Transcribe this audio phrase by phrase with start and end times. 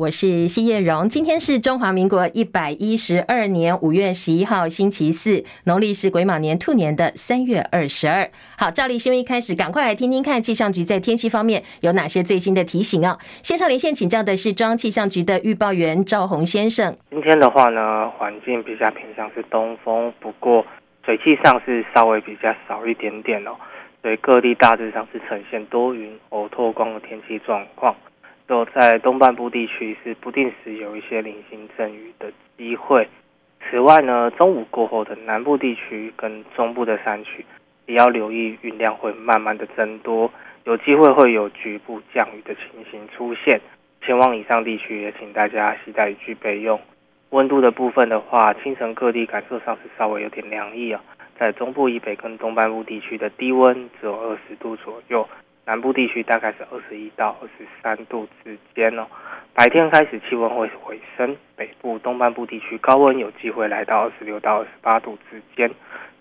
[0.00, 1.10] 我是谢艳荣。
[1.10, 8.26] 今天是中华民国一百一十二年五月十一号，星期四，农历是癸卯年兔年的三月二十二。
[8.56, 13.18] 好，照例新闻一开始，赶快来听听看气象局在天气方面有哪些最新的提醒啊！
[13.42, 16.96] 线上连线请教的是中央气象局的预报员赵宏先生。
[17.10, 20.64] 今天的话呢，环境比较偏向是东风，不过
[21.04, 23.50] 水汽上是稍微比较少一点点哦。
[24.00, 27.94] 所以各地大致上是呈现多云偶透光的天气状况，
[28.50, 33.06] 就在东半部地区是不定时有一些零星阵雨的机会。
[33.62, 37.46] 此外呢，中午过后的南部地区跟中部的山区
[37.86, 40.28] 也要留意云量会慢慢的增多，
[40.64, 43.60] 有机会会有局部降雨的情形出现。
[44.04, 46.80] 前往以上地区也请大家携带雨具备用。
[47.28, 51.00] 温度的部分的话，清晨各地感受上是稍微有点凉意啊。
[51.38, 55.28] 在中部以北跟东半部地区的低温只有二十度左右，
[55.64, 59.06] 南部地区大概是二十一到二十三度之间哦。
[59.54, 65.70] 白天开始气温会回升，北部、东半部地区高温有机会来到二十六到二十八度之间，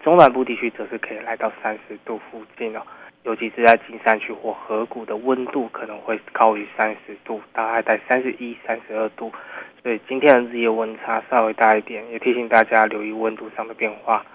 [0.04, 2.82] 中南部地区则是可以来到三十度附近哦。
[3.24, 9.32] 尤其是在金山区或河谷的温度可能会高于三十度，大概在三十一、三十二度，
[9.84, 14.26] 所以今天的日夜温差稍微大一点，也提醒大家留意温度上的变化。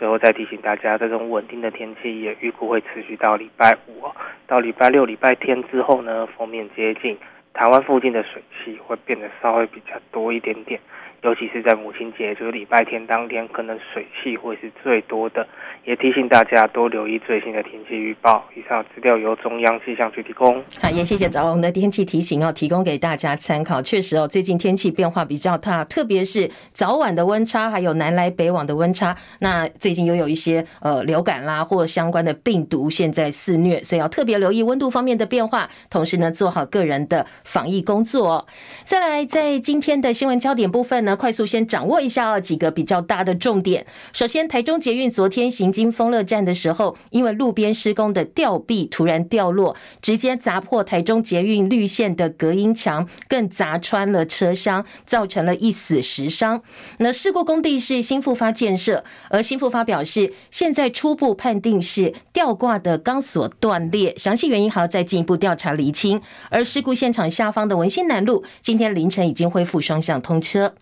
[0.00, 4.06] 最后再提醒大家，这种稳定的天气也预估会持续到礼拜五，
[4.46, 7.18] 到礼拜六、礼拜天之后呢，封面接近
[7.52, 10.80] 台湾附近的水汽会变得稍微比较多一点点。
[11.22, 15.46] 尤其是在母亲节，就是礼拜天当天，可能水汽会是最多的。
[15.84, 18.44] 也提醒大家多留意最新的天气预报。
[18.54, 20.62] 以上资料由中央气象局提供。
[20.80, 23.82] 好，也谢谢赵宏的天气提醒哦，提供给大家参考。
[23.82, 29.16] 确实哦，最近天气变化比较大，特别是早晚的温差，还有南来北往的温差。
[29.40, 38.46] 那最近又有一些呃流感啦，或相关的病毒现在肆虐，所以要特别留意温度方面的变化，同时呢，做好个人的防疫工作。
[38.84, 41.09] 再来，在今天的新闻焦点部分呢。
[41.10, 43.84] 那快速先掌握一下几个比较大的重点。
[44.12, 56.62] 首先，台中捷运昨天行经丰乐站的时候，因为路边施工的吊臂突然掉落，直接砸破台中捷运绿线的隔音墙，更砸穿了车厢，造成了一死十伤。
[56.98, 66.22] 那事故工地是新复发建设，而新复发表示，现在初步判定是吊挂的钢索断裂，详细原因还要再进一步调查厘清。
[66.50, 70.72] 而事故现场下方的文心南路，今天凌晨已经恢复双向通车。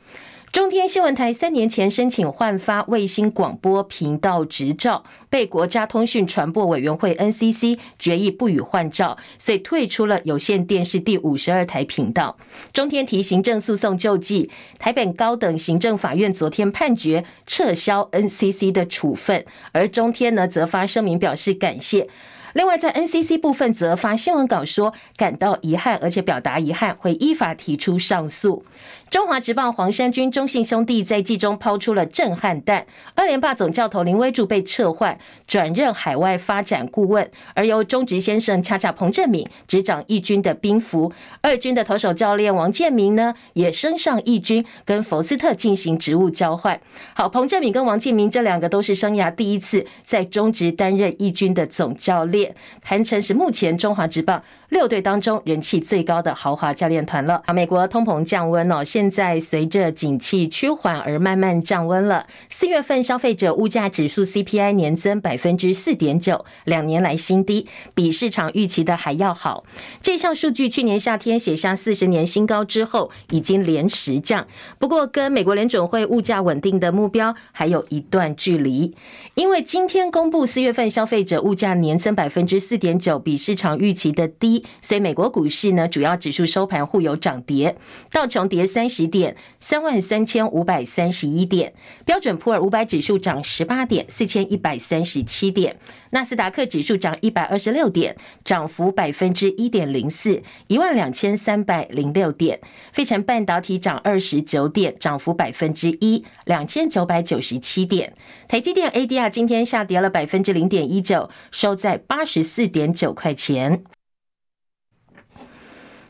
[0.50, 12.38] 中天新闻台三年前申请换发卫星广播频道执照，被国家通讯传播委员会 NCC 决议不予换照，所以退出了有线电视第五十二台频道。
[12.72, 22.08] 中天提行政诉讼救济，台北高等行政法院昨天判决撤销 NCC 的处分，而中天呢则发声明表示感谢。
[22.58, 28.64] 另外，在 NCC 部分则发新闻稿说感到遗憾，而且表达遗憾，会依法提出上诉。
[29.08, 35.16] 中华职棒黄山军中信兄弟在季中抛出了震撼弹，二连霸总教头林威助被撤换，
[35.46, 41.12] 转任海外发展顾问，而由中职先生恰恰彭政闵执掌一军的兵符。
[41.40, 46.78] 二军的投手教练王建民呢，也升上一军，跟佛斯特进行职务交换。
[47.14, 52.47] 好，彭政闵跟王建民这两个都是生涯第一次在中职担任一军的总教练，
[52.82, 57.42] 堪称是目前中华职棒六队当中人气最高的豪华教练团了。
[57.54, 58.84] 美国通膨降温哦。
[58.84, 62.26] 现在随着景气趋缓而慢慢降温了。
[62.50, 69.64] 四月份消费者物价指数 CPI 年增百分之四点九，两年来新低，比市场预期的还要好。
[70.02, 74.46] 这项数据去年夏天写下四十年新高之后，已经连十降。
[74.78, 78.94] 不过，跟美国联准会物价稳定的目标还有一段距离。
[79.34, 87.74] 因为今天公布四月份消费者物价年增百百分之四点九，比市场预期的低，所以美国股市呢，主要指数收盘互有涨跌，
[88.12, 88.86] 道琼跌三。
[88.86, 91.72] 十点三万三千五百三十一点，
[92.04, 95.78] 标准普尔五百指数涨十八点四千一百三十七点，
[96.10, 102.60] 纳斯达克指数涨一百二十六点，涨幅百分之一点零四，一万两千三百零六点。
[102.92, 108.14] 费城半导体涨二十九点，涨幅百分之一，两千九百九十七点。
[108.46, 113.82] 台积电 ADR 今天下跌了百分之零点一九，收在八十四点九块钱。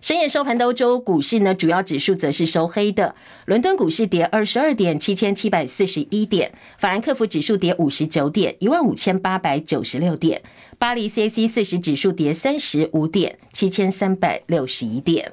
[0.01, 3.15] 深夜收盘的欧洲股市呢，主要指数则是收黑的。
[3.47, 10.41] 伦敦股市跌二十二点，七千七百四十一点；法兰克福指数跌五十九点，一万五千八百九十六点；
[10.79, 15.33] 巴黎 CAC 四十指数跌三十五点，七千三百六十一点。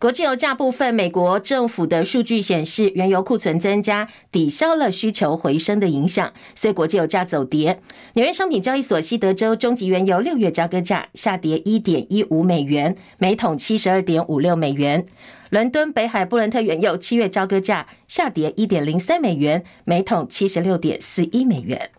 [0.00, 7.82] 国际油价部分，美国政府的数据显示，原油库存增加抵消了需求回升的影响，所以国际油价走跌。
[8.14, 15.04] 纽约商品交易所西德州中级原油六月交割价下跌一点一五美元，每桶七十二点五六美元。
[15.50, 21.90] 伦敦北海布伦特原油七月交割价下跌一点零三美元，每桶七十六点四一美元。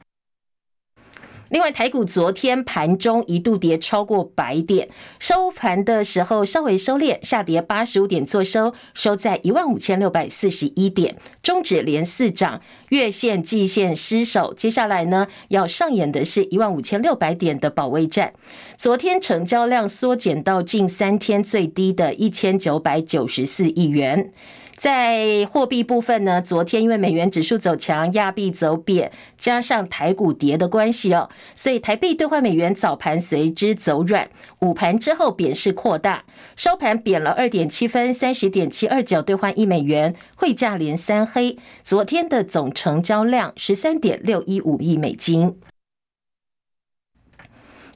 [1.51, 4.87] 另外，台股昨天盘中一度跌超过百点，
[5.19, 14.53] 收盘的时候稍微收敛，下跌八十五点，做收收在一万五千六百四十一点，中指连四涨，月线、季线失守。
[14.53, 18.31] 接下来呢，要上演的是一万五千六百点的保卫战。
[18.77, 24.31] 昨天成交量缩减到近三天最低的一千九百九十四亿元。
[24.81, 34.27] 在货币部分呢，昨天因为美元指数走强，亚币走贬，加上台股跌的关系哦，所以台币兑换美元早盘随之走软，
[34.61, 36.23] 午盘之后贬势扩大，
[36.55, 41.55] 收盘贬了二点七分，三十点七二九兑换一美元，汇价连三黑。
[41.83, 45.59] 昨天的总成交量十三点六一五亿美金。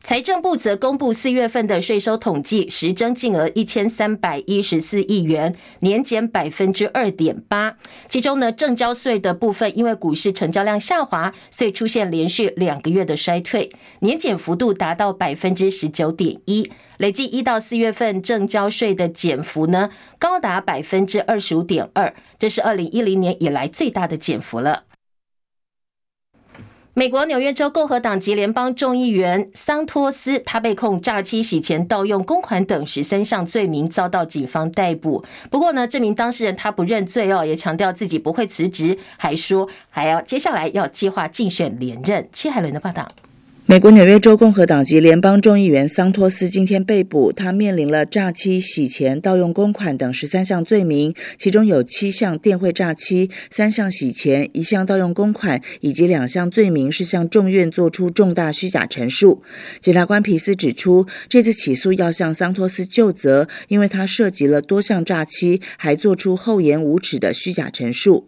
[0.06, 7.76] 财政部则公布四月份的税收统计，实征净额一千三百一十四亿元，年减百分之二点八。
[8.08, 13.72] 其中呢，证交税的部分，因为股市成交量下滑，所以出现连续两个月的衰退，
[14.02, 16.70] 年减幅度达到百分之十九点一。
[17.00, 24.84] 累计一到四月份证交税的减幅呢，高达百分之二十五点二，这是二零一零年以来最大的减幅了。
[26.98, 35.22] 美国纽约州共和党籍联邦众议员桑托斯，他被控诈欺、洗钱、盗用公款等十三项罪名，遭到警方逮捕。
[35.52, 42.30] 不过呢，这名当事人他不认罪哦，也强调自己不会辞职，还说还要接下来要计划竞选连任。
[42.32, 43.06] 戚海伦的报道。
[43.68, 59.42] 美国纽约州共和党籍联邦众议员桑托斯今天被捕，他面临了诈欺、洗钱、盗用公款等十三项罪名，其中有七项电汇诈欺、三项洗钱、一项盗用公款，以及两项罪名是向众院做出重大虚假陈述。
[59.80, 68.28] 检察官皮斯指出，这次起诉要向桑托斯就责，因为他涉及了多项诈欺，还做出厚颜无耻的虚假陈述。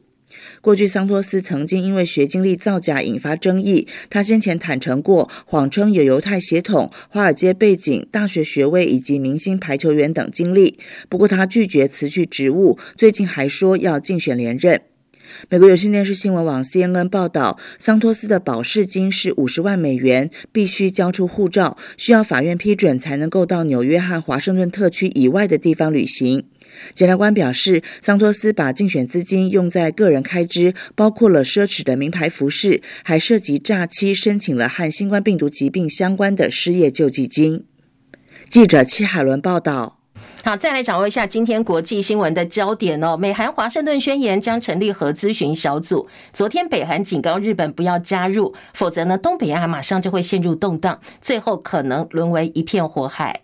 [0.61, 3.87] 过去，桑托斯曾经因为学经历造假引发争议。
[4.09, 10.77] 他先前坦承过，谎称有犹太血统、华尔街背景、大学学位以及明星排球员等经历。
[11.07, 14.81] 不过，他拒绝辞去职务，最近还说要竞选连任。
[15.49, 26.45] 美国有线电视新闻网 CNN 报道，桑托斯的保释金是五十万美元，必须交出护照，需要法院批准才能够到纽约和华盛顿特区以外的地方旅行。
[26.93, 37.65] 检察官表示，桑托斯把竞选资金用在个人开支，包括了奢侈的名牌服饰，还涉及诈欺，申请了和新冠病毒疾病相关的失业救济金。
[38.49, 39.95] 记者戚海伦报道。
[40.43, 43.17] 好，再来掌握一下今天国际新闻的焦点哦。
[43.17, 46.07] 美韩华盛顿宣言将成立核咨询小组。
[46.31, 53.41] 昨天北韩警告日本不要加入，否则呢，东北亚马上就会陷入动荡，最后可能沦为一片火海。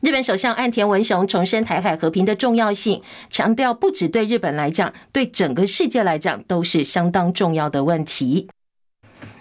[0.00, 8.48] 日本首相岸田文雄重申台海和平的重要性，强调不只对日本来讲，对整个世界来讲都是相当重要的问题。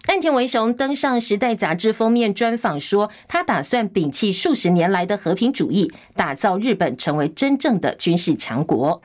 [0.08, 9.02] 岸田文雄登上《时代》杂志封面专访说，他打算摒弃数十年来的和平主义，打造日本成为真正的军事强国。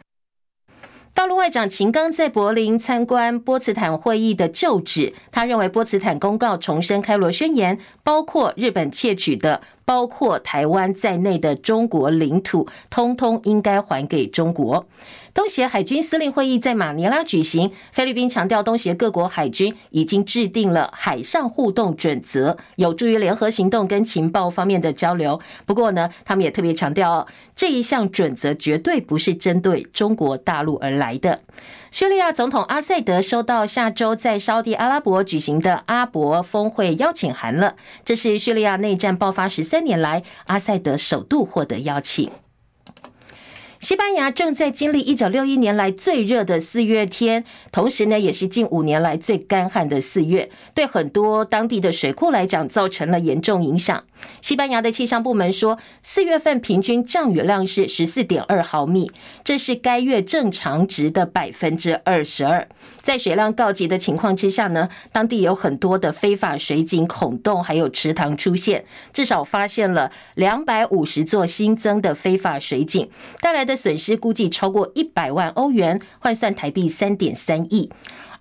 [1.14, 9.62] 大陆外长秦刚在柏林参观波茨坦会议的旧址，他认为波茨坦公告重申开罗宣言，包括日本窃取的。
[9.86, 14.86] 包括台湾在内的中国领土，通通应该还给中国。
[15.34, 25.40] 东协海军司令会议在马尼拉举行，菲律宾强调东协各国海军已经制定了海上互动准则，有助于联合行动跟情报方面的交流。
[25.66, 27.26] 不过呢，他们也特别强调，
[27.56, 31.40] 这一项准则绝对不是针对中国大陆而来的。
[31.90, 37.74] 叙利亚总统阿塞德收到下周在沙地阿拉伯举行的阿伯峰会邀请函了，
[38.04, 42.30] 这是叙利亚内战爆发十三年来阿塞德首度获得邀请。
[43.84, 54.02] 西班牙正在经历一九六一年来最热的四月天，同时呢，也是近五年来最干旱的四月，对很多当地的水库来讲造成了严重影响。
[54.40, 59.12] 西班牙的气象部门说，四月份平均降雨量是十四点二毫米，
[59.44, 62.66] 这是该月正常值的百分之二十二。
[63.04, 73.10] 在水量告急的情况之下呢，当地有很多的非法水井孔洞，还有池塘出现，至少发现了两百五十座新增的非法水井，
[73.42, 77.90] 带来的损失估计超过一百万欧元，换算台币三点三亿。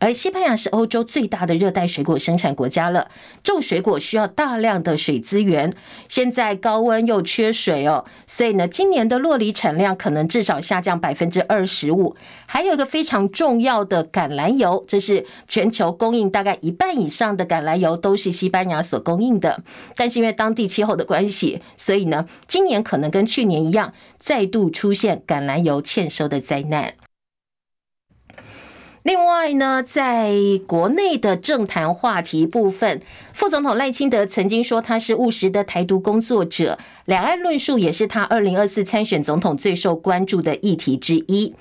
[0.04, 3.10] 而西班牙是欧洲最大的热带水果生产国家了，
[3.42, 5.74] 种水果需要大量的水资源，
[6.10, 12.18] 现在高温又缺水哦，所以呢，今年的洛梨产量可能至少下降百分之二十五。
[12.46, 19.64] 还有一个非常重要的橄榄油，这是全球供应大概一半以上的橄榄油都是西班牙所供应的，
[19.96, 26.94] 但是因为当地气候的关系，所以呢，今年可能跟去年一样，再度出现橄榄油欠收的灾难。
[29.04, 30.32] 另外呢，在
[30.66, 33.02] 国内的政坛话题部分，
[33.34, 41.54] 副总统赖清德曾经说他是务实的台独工作者，两岸论述也是他二零二四参选总统最受关注的议题之一。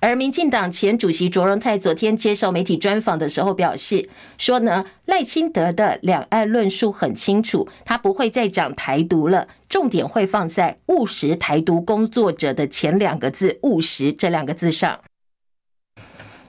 [0.00, 14.98] 而民进党前主席卓荣泰昨天接受媒体专访的时候表示，说呢，赖清德的两岸论述很清楚，他不会再讲台独了，重点会放在务实台独工作者的前两个字“务实”这两个字上。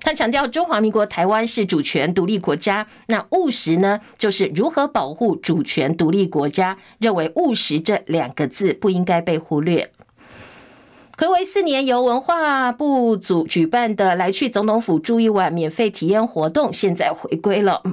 [0.01, 6.77] 他强调，中华民国台湾是主权独立国家，那务实呢，就是如何保护主权独立国家。
[7.00, 9.91] 认为务实这两个字不应该被忽略。
[11.18, 17.84] 睽违四年，由文化部组举办的“来去总统府住一晚”免费体验活动，现在回归了。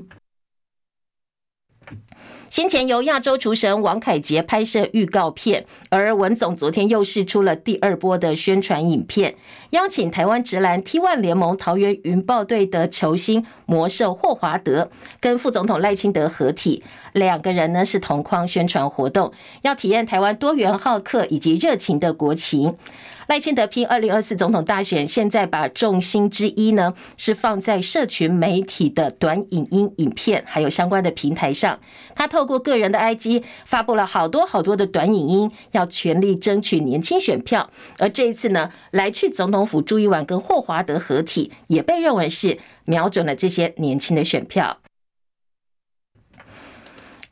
[2.56, 9.34] 先前由亚洲厨神王凯杰拍摄预告片，而文总昨天又释出了第二波的宣传影片，
[9.72, 16.82] 邀请台湾职篮 T1 联盟桃园云豹队的球星魔兽霍华德跟副总统赖清德合体，
[17.12, 22.78] 两个人呢是同框宣传活动，要体验台湾多元好客以及热情的国情。
[23.26, 31.80] 赖清德拼二零二四总统大选，现在把重心之一呢是放在社群媒体的短影音影片，还有相关的平台上。
[32.14, 37.68] 他透过个人的 IG 发布了好多好多的短影音，要全力争取年轻选票。
[37.98, 44.78] 而这一次呢，来去总统府住一晚，跟霍华德合体，也被认为是瞄准了这些年轻的选票。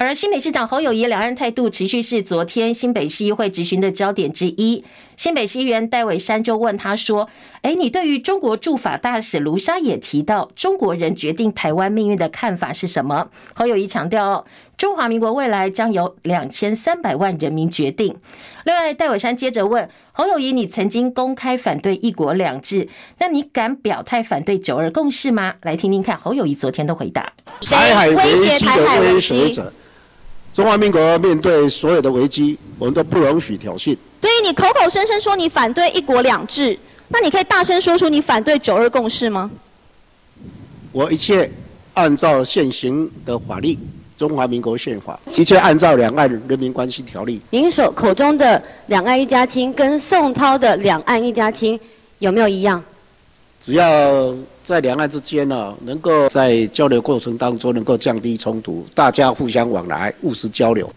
[0.05, 4.85] 而新北市长侯友谊两岸态度持续是昨天新北市议会质询的焦点之一。
[5.17, 7.29] 新北市议员戴伟山就问他说
[7.63, 14.45] ：“哎，你对于中国驻法大使卢沙也提到中国人决定台湾命运的看法是什么？”侯友谊强调
[14.77, 18.17] ：“中华民国未来将由两千三百万人民决定。”
[18.67, 22.89] 另外，戴伟山接着问侯友谊：“你曾经公开反对一国两制，
[23.21, 27.33] 那你敢表态反对九二共识吗？”来听听看侯友谊昨天的回答。
[27.63, 29.73] 台海危机的威胁者。
[30.55, 33.97] 中华民国面对所有的危机，我们都不容许挑衅。
[34.21, 39.51] 所以你口口声声说你反对一国两制，那你可以大声说出你反对九二共识吗？
[40.93, 41.51] 我一切
[41.95, 43.77] 按照现行的法律，
[44.17, 47.41] 中华民国宪法，一切按照两岸人民关系条例。
[47.51, 51.79] 您所口中的两岸一家亲，跟宋涛的两岸一家亲
[52.21, 52.81] 有没有一样？
[53.61, 54.33] 只要。
[54.65, 60.91] 在两岸之间呢，能够在交流过程当中能够降低冲突，大家互相往来，务实交流。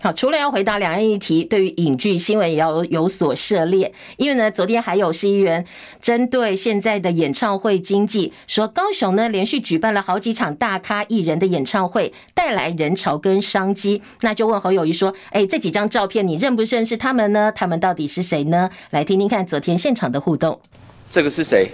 [0.00, 3.90] 好，除了要回答两岸议题，对于影剧新闻也要有所涉猎。
[4.16, 5.64] 因为呢，昨天还有市议员
[6.02, 14.02] 针对现在的演唱会经济，说高雄呢连续举办了好几场大咖艺人的演唱会，带来人潮跟商机。
[14.22, 17.50] 那就问侯友谊说：“哎，这几张照片你认不认识他们呢？
[17.54, 20.60] 他们到底是谁呢？”来听听看昨天现场的互动。
[21.08, 21.70] 这个是谁？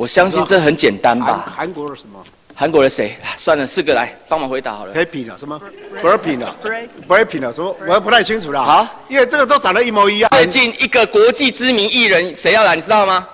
[0.00, 1.44] 我相信这很简单吧？
[1.54, 2.18] 韩国的什么？
[2.54, 3.14] 韩国的谁？
[3.36, 4.94] 算了，四个来帮忙回答好了。
[4.94, 5.62] Happy 了什么了
[6.02, 6.38] ？Blackpink
[7.40, 7.76] 了什么？
[7.86, 8.64] 我也不太清楚了。
[8.64, 10.30] 好，因为这个都长得一模一样。
[10.30, 12.74] 最近一个国际知名艺人谁要来？
[12.74, 13.28] 你知道吗？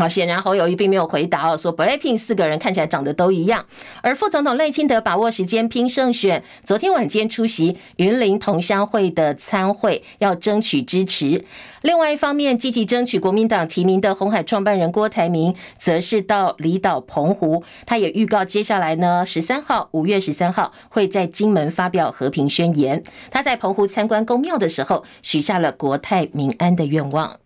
[0.00, 3.66] 好，显然侯友宜并没有回答哦，说 BLACKPINK 四个人看起来长得都一样。
[4.00, 11.44] 而副总统赖清德把握时间拼胜选，昨天晚间出席云林同乡会的参会，要争取支持。
[11.82, 23.02] 另外一方面，积极争取国民党提名的红海创办人郭台铭，则是到离岛澎湖，他也预告接下来呢，十三号五月十三号会在金门发表和平宣言。
[23.30, 27.36] 他在澎湖参观宫庙的时候，许下了国泰民安的愿望。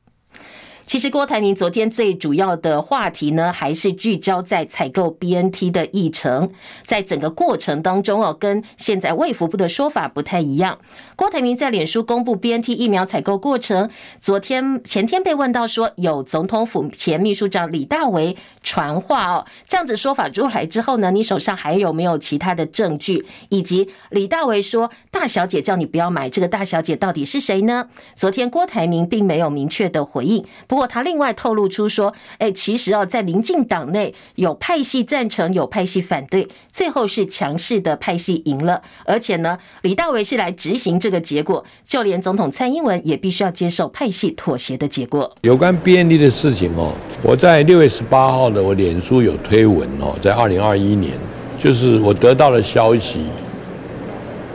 [0.86, 6.50] 其实郭台铭昨天最主要的话题呢，还是聚焦在采购 BNT 的议程。
[6.84, 10.78] 在整个过程当中哦，跟现在卫福部的说法不太一样。
[11.16, 13.88] 郭台铭在脸书公布 BNT 疫苗采购过程，
[14.20, 23.24] 昨天前天被问到说有总统府前秘书长李大为传话哦，这样子说法出来之后呢，你手上还有没有其他的证据？
[23.48, 27.88] 以及李大为说大小姐叫你不要买，这个大小姐到底是谁呢？
[28.14, 30.44] 昨天郭台铭并没有明确的回应。
[30.74, 38.82] 不过他另外透露出说，哎，其实哦，在民进党内有派系赞成，有派系反对，最后是强势的派系赢了。
[39.04, 45.32] 而且呢，李大为是来执行这个结果，就连总统蔡英文也必须要接受派系妥协的结果。
[45.42, 51.12] 有关 BNT 的事情哦，我在六月十八号的我脸书有推文哦，在二零二一年，
[51.56, 53.26] 就是我得到了消息，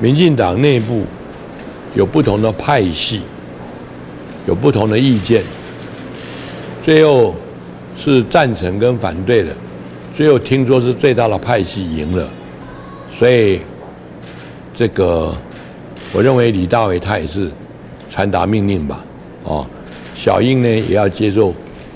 [0.02, 1.06] 民进党内部
[1.96, 3.22] 有不同的派系，
[4.46, 5.42] 有不同的意见，
[6.89, 7.36] 最后
[7.96, 9.55] 是赞成跟反对的，
[10.17, 12.27] 最后听说是最大的派系赢了，
[13.15, 13.62] 所以
[14.74, 15.31] 这个
[16.12, 17.51] 我认为李大伟他也是
[18.10, 19.05] 传达命令吧，
[19.43, 19.67] 哦，
[20.15, 21.53] 小英呢也要接受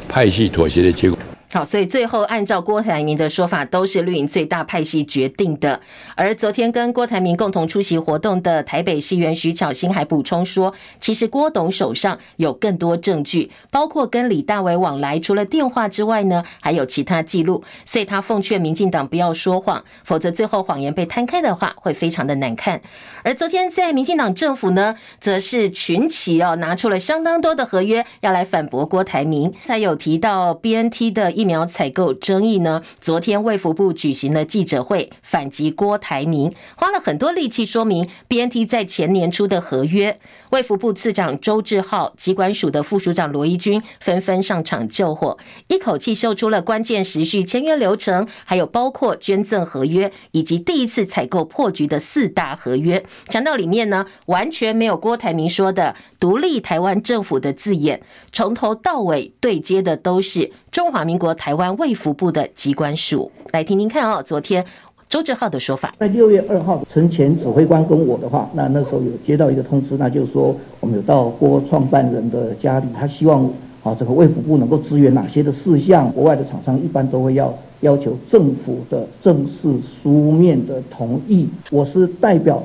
[0.07, 1.12] 派系妥协的结果。
[1.53, 5.79] 好，所以最后按照郭台铭的说法，都是绿营最大派系决定的。
[6.15, 17.63] 而昨天跟郭台铭共同出席活动的台北市议员徐巧芯还补充说，其实郭董手上有更多证据，包括跟李大为往来，除了电话之外呢，还有其他记录。
[17.85, 22.81] 所以他奉劝民进党不要说谎，否则最后谎言被摊开的话，会非常的难看。
[23.21, 32.81] 而昨天在民进党政府呢，则是群起哦，拿出了相当多的合约要来反驳郭台铭，才有提到 BNT 的疫苗采购争议呢。
[33.01, 40.17] 昨天卫福部举行了记者会，反击郭台铭，花了很多力气说明 BNT 在前年初的合约。
[40.53, 45.35] 卫福部次长周志浩、疾管署的副署长罗一军纷纷上场救火，
[45.67, 53.03] 一口气秀出了关键时序签约流程，还有包括捐赠合约以及第一次采购破局的四大合约。
[53.29, 64.21] 讲到里面呢，完全没有郭台铭说的独立台湾政府的字眼，从头到尾对接的都是中华民国台湾卫福部的疾管署，来听听看哦。
[64.21, 64.63] 昨天
[65.13, 73.47] 周志浩的说法，在六月二号，陈前指挥官跟我的话，那那时候有接到一个通知，那就是说我们有到郭创办人的家里，他希望
[73.83, 76.11] 啊这个卫福部能够支援哪些的事项。
[76.13, 81.47] 国外的厂商一般都会要要求政府的正式书面的同意。
[81.69, 82.63] 我是代表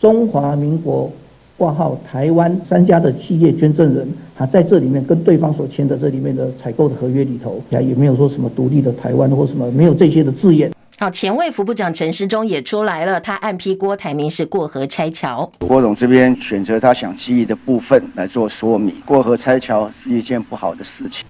[0.00, 1.08] 中华民国。
[1.56, 4.06] 挂号台湾三家的企业捐赠人，
[4.36, 10.70] 他在这里面跟对方所签的这里面的采购的合约里头，也没有说什么独立的台湾或什么，没有这些的字眼。
[11.00, 15.48] 好，前卫副部长陈时中也出来了，他暗批郭台铭是过河拆桥。
[15.60, 21.24] 郭总这边选择他想记忆的部分来做说明，过河拆桥是一件不好的事情。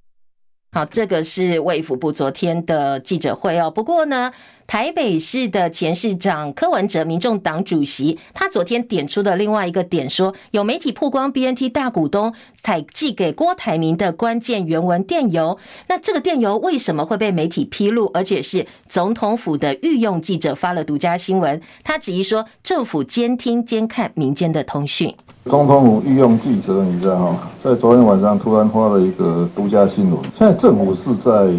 [0.71, 3.71] 好，这个是卫福部昨天的记者会哦。
[3.71, 4.31] 不过呢，
[4.67, 15.59] 台北市的前市长柯文哲，民众党主席，他昨天点出的另外一个点说，有媒体曝光 BNT 大股东采寄给郭台铭的关键原文电邮。
[15.87, 18.11] 那这个电邮为什么会被媒体披露？
[18.13, 21.59] 而且是总统府的御用记者发了独家新闻。
[21.83, 25.17] 他质疑说，政府监听监看民间的通讯。
[25.45, 30.19] 总统府御用记者，你知道哈，在昨天晚上突然发了一个独家新闻。
[30.37, 31.51] 现在政府是在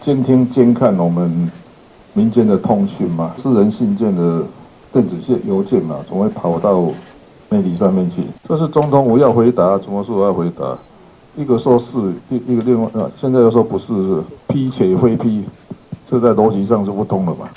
[0.00, 1.50] 监听监看我们
[2.12, 3.32] 民间的通讯嘛？
[3.38, 4.42] 私人信件的
[4.92, 6.86] 电子信邮件嘛，总会跑到
[7.48, 8.22] 媒体上面去。
[8.46, 10.76] 这是总统府要回答，怎么说我要回答？
[11.34, 15.44] 一个说是，一一个另外啊，现在又说不是，批且非批，
[16.06, 17.48] 这在逻辑上是不通的嘛？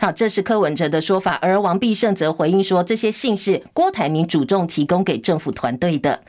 [0.00, 6.22] 好，这是柯文哲的说法，而王必胜则回应说，这些信是郭台铭主动提供给政府团队的。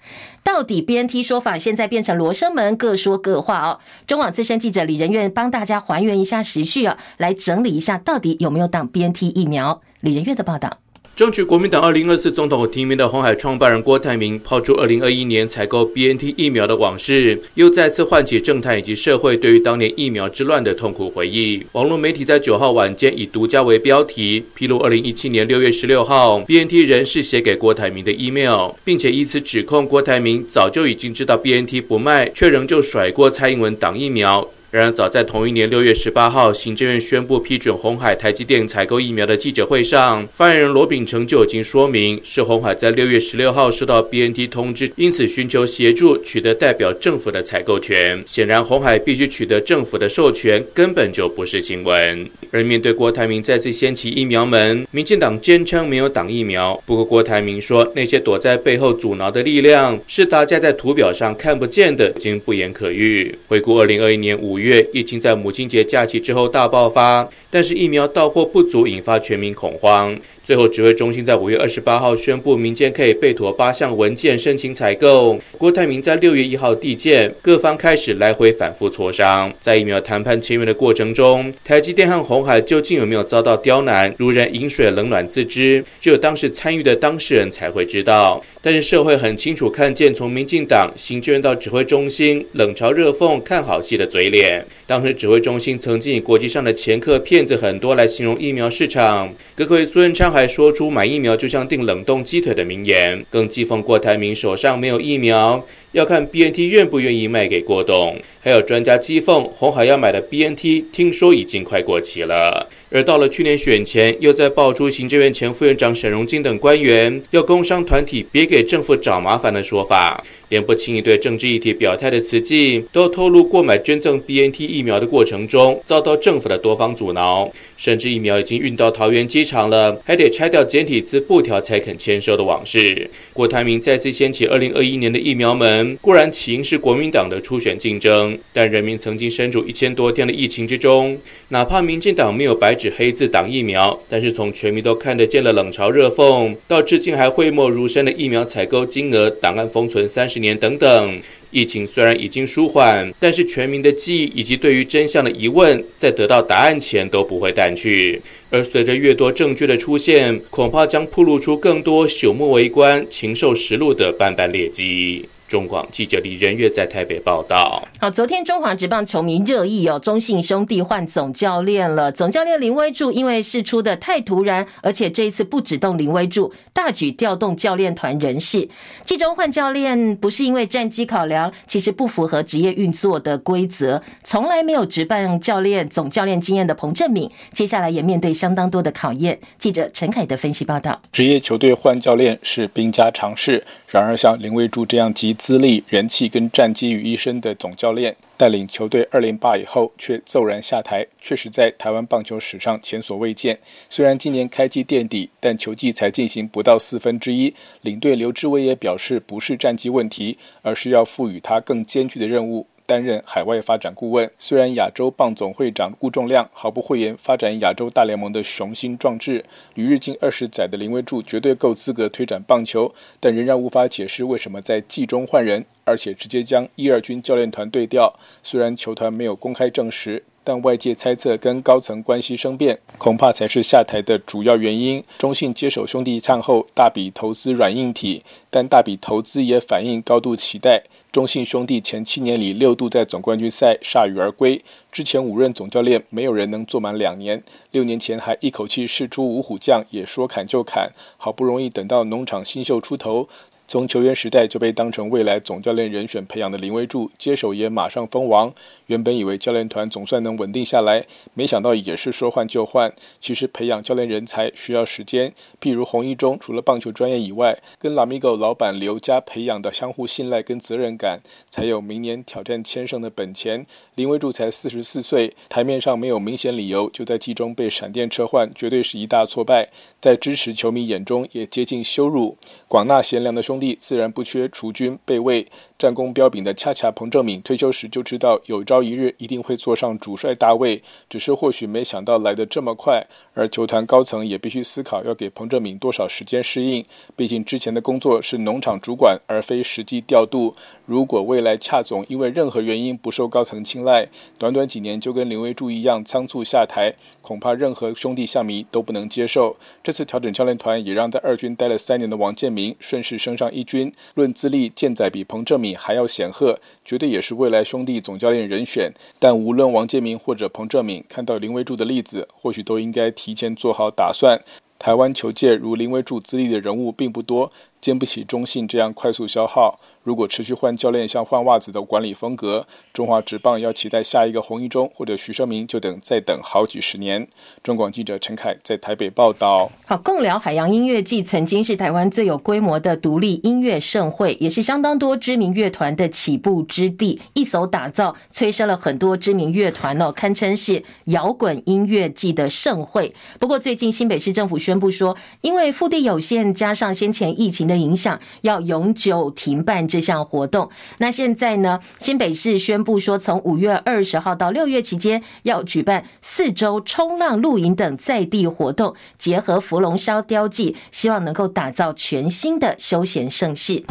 [0.44, 3.80] 到底 BNT 说法现在变成罗生门，各说各话哦。
[4.06, 9.82] 中网资深记者李仁月帮大家还原一下时序啊，来整理一下到底有没有打 BNT 疫苗。
[10.02, 10.80] 李仁月的报道。
[11.14, 21.64] 争取国民党二零二四总统提名的红海创办人郭台铭抛出二零二一年采购 BNT 疫苗的往事，又再次唤起政坛以及社会对于当年疫苗之乱的痛苦回忆。
[21.74, 34.50] 网络媒体在九号晚间以独家为标题，披露二零一七年六月十六号 BNT 人士写给郭台铭的 email，并且以此指控郭台铭早就已经知道 BNT 不卖，却仍旧甩锅蔡英文挡疫苗。
[34.72, 48.24] 然而，早在同一年六月十八号，行政院宣布批准红海台积电采购疫苗的记者会上，发言人罗秉成就已经说明，是红海在六月十六号收到 BNT 通知，因此寻求协助取得代表政府的采购权。
[48.26, 52.26] 显然，红海必须取得政府的授权，根本就不是新闻。
[52.52, 56.82] 而面对郭台铭再次掀起疫苗门，民进党坚称没有挡疫苗。
[56.86, 63.36] 不过，郭台铭说，那些躲在背后阻挠的力量，是大家在图表上看不见的，已经不言可喻。
[63.50, 64.88] 回顾二零二一年五月。
[64.94, 70.18] 疫情在母亲节假期之后大爆发，但是疫苗到货不足，引发全民恐慌。
[70.44, 75.38] 最后，指挥中心在五月二十八号宣布，民间可以备妥八项文件申请采购。
[75.58, 79.54] 郭台铭在六月一号递件，各方开始来回反复磋商。
[79.62, 88.44] 在疫苗谈判签约的过程中，台积电和鸿海究竟有没有遭到刁难，如人饮水，冷暖自知，只有当时参与的当事人才会知道。
[88.64, 94.66] 但是社会很清楚看见，从民进党行政院到指挥中心，冷嘲热讽、看好戏的嘴脸。
[94.92, 99.34] 当时指挥中心曾经以国际上的前客、骗子很多来形容疫苗市场。
[99.56, 108.18] 阁揆苏贞昌还说出买疫苗就像订冷冻鸡腿的名言，更讥讽郭台铭手上没有疫苗，要看 BNT 愿不愿意卖给郭董。
[108.44, 112.68] 还有专家讥讽红海要买的 BNT，听说已经快过期了。
[112.90, 133.10] 而到了去年选前，又在爆出行政院前副院长沈荣金等官员要工商团体别给政府找麻烦的说法，连不轻易对政治议题表态的慈济，都透露过买捐赠 BNT 疫苗的过程中遭到政府的多方阻挠，甚至疫苗已经运到桃园机场了，还得拆掉简体字布条才肯签收的往事。
[133.32, 141.18] 郭台铭再次掀起2021年的疫苗门，固然起因是国民党的初选竞争，但人民曾经身处一千多天的疫情之中，
[141.50, 151.20] 哪怕民进党没有白纸黑字挡疫苗，但是从全民都看得见的冷嘲热讽，到至今还讳莫如深的疫苗采购金额、档案封存三十年等等，
[151.52, 158.22] 疫情虽然已经舒缓，但是全民的记忆以及对于真相的疑问，在得到答案前都不会淡去。
[158.50, 165.26] 而随着越多证据的出现，恐怕将暴露出更多朽木为官、禽兽食禄的斑斑劣迹。
[165.52, 167.86] 中广记者李仁月在台北报道。
[168.00, 172.10] 好，昨天中华职棒球迷热议哦，中信兄弟换总教练了。
[172.10, 178.70] 总教练林威柱因为事出的太突然，而且这一次不只动林威柱，大举调动教练团人士。
[179.04, 184.02] 季中换教练不是因为战绩考量，其实不符合职业运作的规则。
[184.24, 189.38] 从来没有职棒教练、总教练经验的彭振敏，接下来也面对相当多的考验。
[189.60, 203.58] 记者陈凯的分析报道：职业球队换教练是兵家常事，然而像林威柱这样集资历、人气跟战绩于一身的总教练，带领球队二连霸以后却骤然下台，确实在台湾棒球史上前所未见。
[203.90, 207.52] 虽然今年开季垫底，但球季才进行不到四分之一，
[207.82, 212.68] 领队刘志威也表示，不是战绩问题，而是要赋予他更艰巨的任务。
[212.92, 228.14] 担任海外发展顾问，虽然亚洲棒总会长顾仲亮毫不讳言发展亚洲大联盟的雄心壮志，旅日近二十载的林威柱绝对够资格推展棒球，但仍然无法解释为什么在季中换人，而且直接将一二军教练团对调。
[228.44, 230.22] 虽然球团没有公开证实。
[230.44, 235.04] 但外界猜测跟高层关系生变，恐怕才是下台的主要原因。
[235.18, 240.84] 中信接手兄弟唱后，大笔投资软硬体，但大笔投资也反映高度期待。
[241.12, 247.44] 中信兄弟前七年里六度在总冠军赛铩羽而归，之前五任总教练没有人能做满两年。
[247.72, 253.28] 六年前还一口气试出五虎将，也说砍就砍，好不容易等到农场新秀出头。
[253.72, 258.54] 从球员时代就被当成未来总教练人选培养的林威助接手也马上封王。
[258.88, 262.94] 原本以为教练团总算能稳定下来，没想到也是说换就换。
[263.22, 273.66] 其实培养教练人才需要时间，譬如洪一中，除了棒球专业以外，跟 Lamigo 老板刘家培养的相互信赖跟责任感，才有明年挑战千胜的本钱。
[273.96, 279.70] 林威助才四十四岁，台面上没有明显理由就在季中被闪电撤换，绝对是一大挫败，
[280.02, 282.36] 在支持球迷眼中也接近羞辱。
[282.68, 285.48] 广纳贤良的兄地自然不缺除菌备位。
[285.82, 293.08] 战功彪炳的恰恰彭正敏退休时就知道有朝一日一定会坐上主帅大位，只是或许没想到来得这么快。
[293.34, 300.54] 而球团高层也必须思考要给彭正敏多少时间适应，毕竟之前的工作是农场主管而非实际调度。
[300.86, 309.58] 如果未来恰总因为任何原因不受高层青睐，短短几年就跟林威助一样仓促下台，恐怕任何兄弟象迷都不能接受。
[309.82, 318.92] 这次调整教练团也让在二军待了三年的王建民顺势升上一军，论资历，健仔比彭正敏你还要显赫，绝对也是未来兄弟总教练人选。
[319.20, 324.42] 但无论王建民或者彭正敏，看到林威柱的例子，或许都应该提前做好打算。
[324.78, 329.80] 台湾球界如林威柱资历的人物并不多，经不起中信这样快速消耗。
[330.04, 337.28] 如果持续换教练，像换袜子的管理风格，中华职棒要期待下一个洪一中或者徐胜明，就等再等好几十年。
[337.62, 339.72] 中广记者陈凯在台北报道。
[339.86, 353.14] 好，共聊海洋音乐季曾经是台湾最有规模的独立音乐盛会，也是相当多知名乐团的起步之地，一手打造，催生了很多知名乐团哦，堪称是摇滚音乐季的盛会。
[353.40, 360.70] 不过最近新北市政府宣布说，因为腹地有限，加上先前疫情的影响，要永久停办这项活动。
[360.98, 373.84] 那现在呢，新北市宣布说，从五月二十号到六月期间，要举办四周冲浪、露营等在地活动，结合福隆烧雕祭，希望能够打造全新的休闲盛事。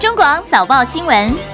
[0.00, 1.53] 中广早报新闻。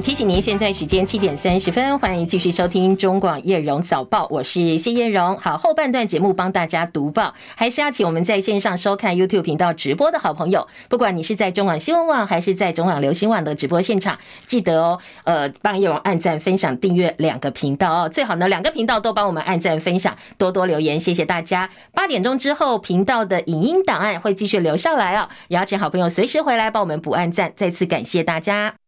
[0.00, 5.36] 提醒您，现在时间七点三十分，欢迎继续收听中广叶荣早报，我是谢叶荣。
[5.38, 21.68] 好，后半段节目帮大家读报，还是要请我们在线上收看 YouTube 频道直播的好朋友，不管你是在中广新闻网还是在中广流行网的直播现场，记得哦，呃，帮叶荣按赞、分享、订阅两个频道哦，最好呢两个频道都帮我们按赞、分享，多多留言，谢谢大家。
[21.92, 28.85] 八点钟之后，频道的影音档案会继续留下来哦，也要请好朋友随时回来帮我们补按赞，再次感谢大家。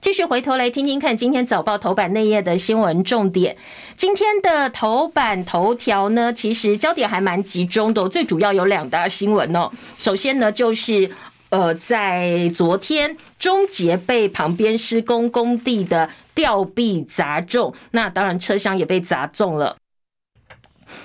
[0.00, 3.56] 继续回头来听听看，今天早报头版内页的新闻重点。
[3.96, 9.70] 今天的头版头条呢，其实焦点还蛮集中的，最主要有两大新闻哦。
[9.98, 11.08] 首先呢，就是
[11.50, 19.76] 呃，在昨天中捷被旁边施工工地的吊臂砸中，那当然车厢也被砸中了。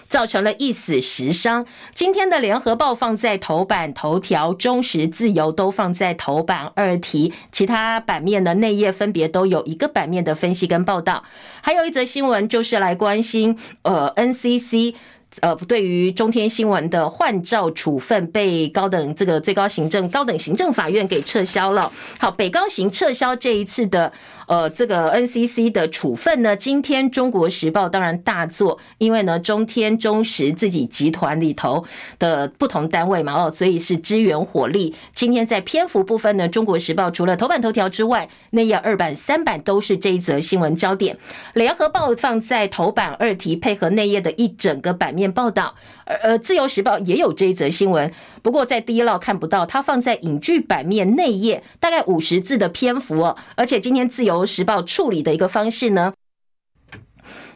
[0.08, 1.66] 造成了一死十伤。
[1.94, 11.24] 今天的联合报放在头版头条，中时自由都放在头版二题，其他版面的内页分别都有一个版面的分析跟报道。
[11.62, 14.96] 还有一则新闻就是来关心，呃，NCC。
[15.42, 21.92] 呃，对于中天新闻的换照处分被高等这个最高行政高等行政法院给撤销了。
[22.18, 24.12] 好，北高行撤销这一次的
[24.48, 31.86] 呃这个 NCC 的处分呢，今天中国时报当然大作，因为呢中天中时自己集团里头
[32.18, 34.96] 的不同单位嘛哦，所以是支援火力。
[35.14, 41.16] 今天在篇幅部分呢，中国时报除了头版头条之外，内页二版三版都是这一则新闻焦点。
[41.54, 45.27] 联合报放在头版二题，配合内页的一整个版面。
[45.32, 48.12] 报道，呃，自由时报也有这一则新闻，
[48.42, 53.38] 不过在第一烙看不到，它放在影剧版面内页，大概五十字的篇幅哦。
[53.56, 56.14] 而且今天自由时报处理的一个方式呢，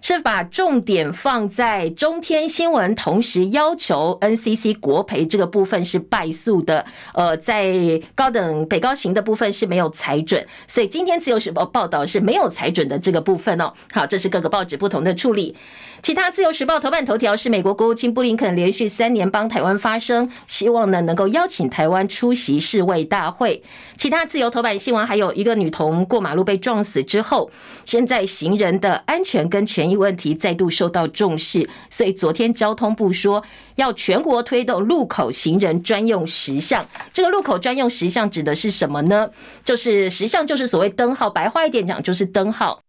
[0.01, 6.83] 是把重点放在中天新闻，同时要求 NCC 国赔这个部分是败诉的。
[7.13, 13.71] 呃，在高等北高行的部分是没有裁准，所以今天自由时报报道是没有裁准的这个部分哦。
[13.93, 15.55] 好，这是各个报纸不同的处理。
[16.01, 23.61] 其他自由时报头版头条是美国国务卿布林肯连续三年帮台湾发声，希望呢能够邀请台湾出席世卫大会。
[23.97, 27.51] 其他自由头版新闻还有一个女童过马路被撞死之后，
[27.85, 33.43] 现在行人的安全跟权益问题再度受到重视，所以昨天交通部说
[33.75, 36.85] 要全国推动路口行人专用时相。
[37.13, 39.29] 这个路口专用时相指的是什么呢？
[39.63, 42.81] 就是时相就是所谓灯号，白话一点讲就是灯号。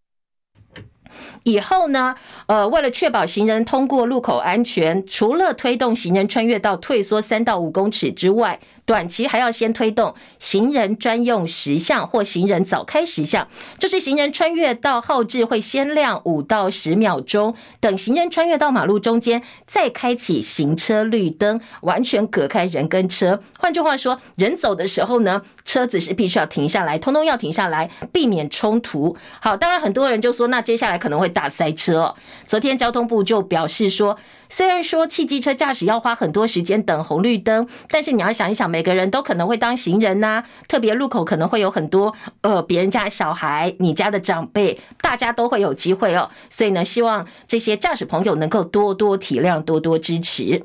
[1.44, 2.14] 以后呢，
[2.46, 13.46] 呃，为了确保行人通过路口安全，除了推动行人穿越道退缩三到五公尺之外，短期还要先推动行人专用时相或行人早开时相，
[13.78, 23.40] 就是行人穿越到后置会先亮五到十秒钟，等行人穿越到马路中间再开启行车绿灯，完全隔开人跟车。
[23.58, 29.16] 换句话说，人走的时候呢，车子是必须要停下来，通通要停下来，避免冲突。
[29.40, 32.16] 好，当然很多人就说，那接下来可能会大塞车哦。
[32.48, 34.18] 昨天交通部就表示说，
[34.52, 46.28] 虽然说汽机车驾驶要花很多时间等红绿灯，但是你要想一想，每个人都可能会当行人呐，特别路口可能会有很多呃别人家的小孩、你家的长辈，大家都会有机会哦。
[46.50, 50.62] 所以呢，希望这些驾驶朋友能够多多体谅、多多支持。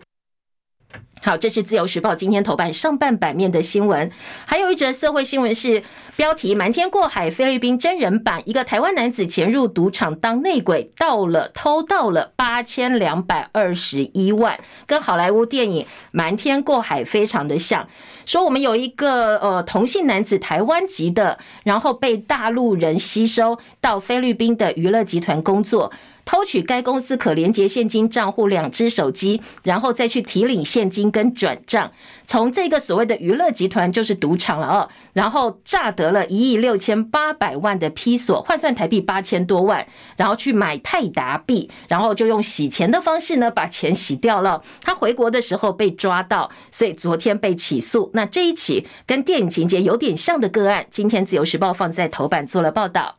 [1.19, 4.10] 好，这是自由时报今天头版上半版面的新闻，
[4.45, 5.84] 还有一则社会新闻是
[6.15, 17.86] 标题：瞒天过海菲律宾真人版，一个台湾男子潜入赌场当内鬼，盗了偷盗了八千两百二十一万，跟好莱坞电影《瞒天过海》非常的像。
[18.26, 25.91] 说我们有一个呃同性男子，台湾籍的，然后被大陆人吸收到菲律宾的娱乐集团工作。
[26.27, 31.89] 偷取该公司可连接现金账户两只手机，然后再去提领现金跟转账，
[32.27, 39.87] 从这个所谓的娱乐集团就是赌场了哦，然后诈得了一亿六千八百万的披索，换算台币八千多万，
[40.17, 44.61] 然后去买泰达币，然后就用洗钱的方式呢把钱洗掉了。
[44.81, 48.11] 他回国的时候被抓到，所以昨天被起诉。
[48.13, 53.15] 那这一起跟电影情节有点像的个案，今天自由时报放在头版做了报道。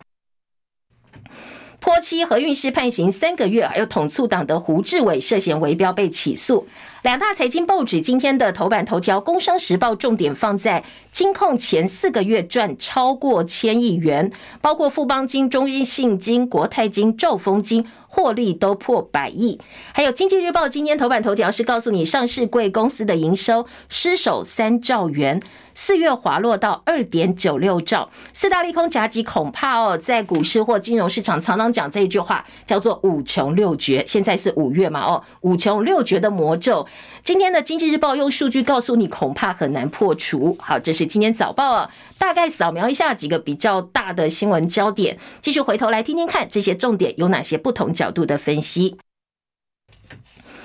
[1.81, 6.67] 泼漆何韵诗判刑三个月，还有统促党的胡志伟涉嫌围标被起诉。
[7.03, 19.61] 两大财经报纸今天的头版头条，《工商时报》重点放在金控前四个月赚超过千亿元，包括富邦金、中信金、国泰金、兆丰金、获利都破百亿。
[19.93, 25.41] 还有经济日报今天头版头条是告诉你，上市贵公司的营收失守三兆元。
[25.81, 34.05] 四月滑落到二点九六兆，四大利空夹击，恐怕哦，在股市或金融市场常常讲这一句话，叫做五穷六绝。
[34.05, 36.85] 现在是五月嘛，哦，五穷六绝的魔咒，
[37.23, 40.57] 今天的经济日报用数据告诉你，恐怕很难破除。
[40.61, 48.99] 好，这是今天早报啊，大概扫描一下几个比较大的新闻焦点，继续回头来听听看这些重点有哪些不同角度的分析。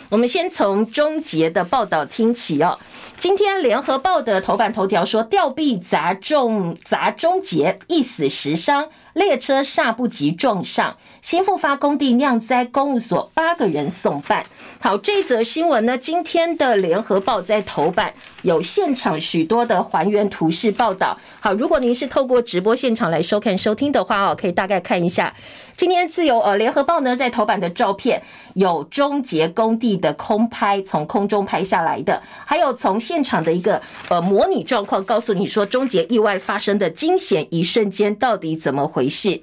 [0.10, 2.80] 我们先从终结的报道听起哦。
[3.18, 14.46] 今天联合报的头版头条说，吊臂砸中砸中捷，一死十伤，列车刹不及撞上，新复发工地酿灾，公务所八个人送办。
[14.82, 21.18] 好，这则新闻呢，今天的联合报在头版有现场许多的还原图示报道。
[21.40, 25.34] 好，如果您是透过直播现场来收看收听的话哦，可以大概看一下。
[25.76, 28.22] 今天自由呃联合报呢，在头版的照片
[28.54, 39.42] 有终结工地的空拍，从空中拍下来的，还有从现场的一个呃模拟状况，告诉你说终结意外发生的惊险一瞬间到底怎么回事。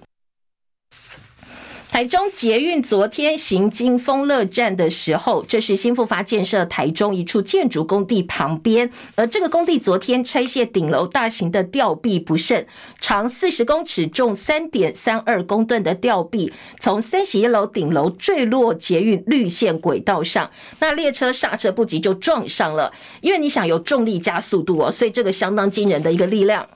[1.90, 12.64] 台中捷运昨天行经丰乐站的时候，这是新复发建设台中一处建筑工地旁边，而这个工地昨天拆卸顶楼大型的吊臂不慎，
[13.00, 20.48] 长四十公尺、重三点三二公吨的吊臂从三十一楼顶楼坠落捷运绿线轨道上，
[20.79, 26.68] 那列车刹车不及就撞上了，因为你想有重力加速度哦，所以这个相当惊人的一个力量。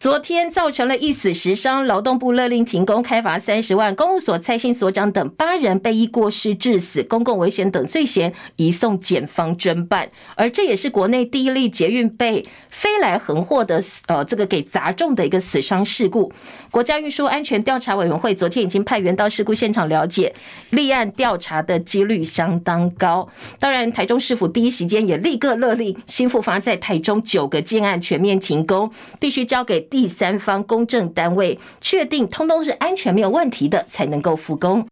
[0.00, 10.08] 昨天造成了一死十伤，劳动部勒令停工开罚三十万，公务所蔡姓所长等八人被依过失致死、公共危险等罪嫌移送检方侦办。
[10.36, 16.32] 而这也是国内第一例捷运被飞来横祸的呃这个给砸中的一个死伤事故。
[16.70, 20.34] 国家运输安全调查委员会昨天已经派员到事故现场了解，
[20.70, 23.28] 立案调查的几率相当高。
[23.58, 29.86] 当然，台中市府第一时间也立刻勒令新复发在台中九个建案全面停工，必须交给。
[29.90, 34.86] 第三方公证单位确定通通是安全没有问题的，才能够复工。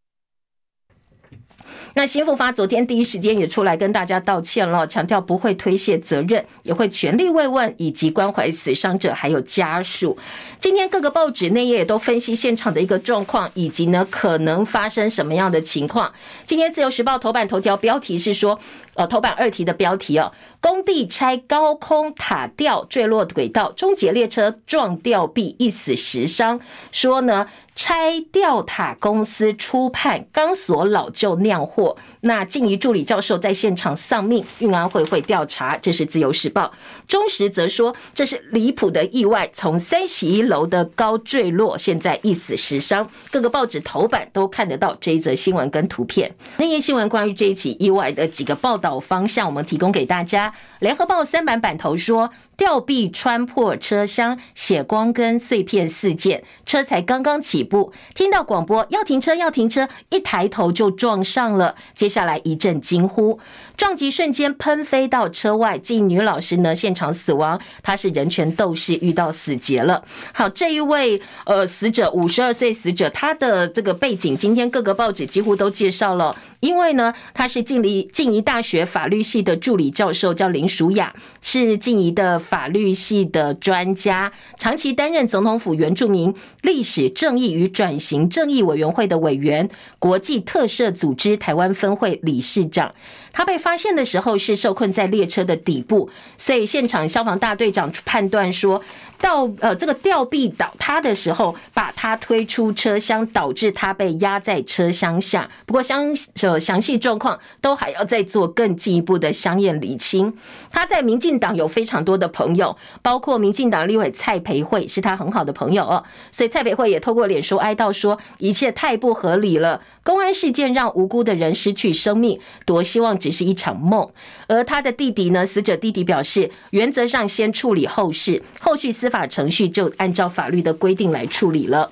[1.99, 10.17] 那新复发昨天第一时间也出来跟大家道歉了，强调不会推卸责任，也会全力慰问以及关怀死伤者还有家属。
[10.61, 16.13] 今天各个报纸内页也都分析现场的一个状况，以及呢可能发生什么样的情况。
[16.47, 18.61] 今天自由时报头版头条标题是说，
[18.95, 26.61] 呃，头版二题的标题哦，工地拆高空塔吊坠落轨道，终结列车撞吊臂，一死十伤。
[26.93, 27.49] 说呢。
[27.79, 35.77] 拆吊塔公司初判钢索老旧酿祸，那静怡助理教授在现场丧命，运安会会调查。
[35.77, 36.73] 这是自由时报。
[37.07, 43.09] 中时则说，这是离谱的意外，从三十一楼的高坠落，现在一死十伤。
[43.31, 46.35] 各个报纸头版都看得到这一则新闻跟图片。
[46.57, 50.53] 那些新闻关于这一起意外的几个报道方向，我们提供给大家。
[50.81, 52.29] 联合报三版版头说。
[52.59, 61.77] 吊臂穿破车厢，血光跟碎片四溅，车才刚刚起步，听到广播要停车要停车，一抬头就撞上了。
[61.95, 63.39] 接下来一阵惊呼，
[63.79, 67.59] 撞击瞬间喷飞到车外，竟女老师呢现场死亡。
[67.81, 70.05] 她是人权斗士，遇到死劫了。
[70.33, 76.37] 好，这一位呃死者五十二岁死者，他的这个背景，今天各个报纸几乎都介绍了。
[76.59, 92.93] 因为呢，他是静宜静宜大学法律系的助理教授，叫林淑雅，是静宜的法律系的专家，长期担任总统府原住民历史正义与转型正义委员会的委员，国际特赦组织台湾分会理事长。
[93.33, 98.83] 他被发现的时候是受困在列车的底部，所以现场消防大队长判断说。
[99.21, 105.49] 到呃，这个吊臂倒塌的时候，把他推出车厢，导致他被压在车厢下。
[105.67, 106.07] 不过相
[106.43, 110.33] 呃详细状况都还要再做更进一步的相验厘清。
[110.71, 116.05] 他在民进党有非常多的朋友，包括民进党立委蔡培慧是他很好的朋友哦。
[116.31, 124.09] 所以蔡培慧也透过脸书哀悼说，一切太不合理了，公安事件让无辜的人失去生命，多希望只是一场梦。
[124.47, 131.91] 而他的弟弟呢，死者弟弟表示，原则上先处理后事，后续司法程序就按照法律的规定来处理了。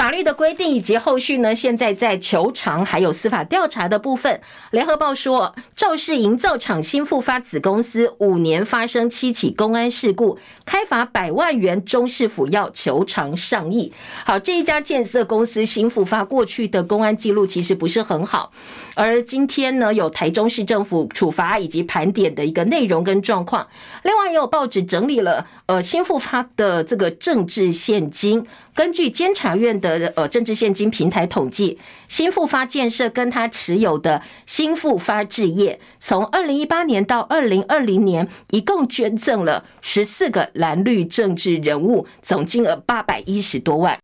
[0.00, 4.40] 法律的规定以及后续呢，现在在求偿还有司法调查的部分。
[4.70, 13.92] 联合报说，肇事营造厂新复发子公司五年发生七起公安事故，开罚百万元，中市府要求偿上亿。
[14.24, 18.50] 好，这一家建设公司新复发过去的公安记录其实不是很好，
[18.94, 23.66] 而今天呢，有台中市政府处罚以及盘点的一个内容跟状况。
[24.04, 29.89] 另外也有报纸整理了，呃，新复发的这个政治现金，根据监察院的。
[29.98, 43.98] 的呃政治现金平台统计，新复发建设跟他持有的新复发置业，从二零一八年到二零二零年，一共捐赠了十四个蓝绿政治人物，总金额八百一十多万。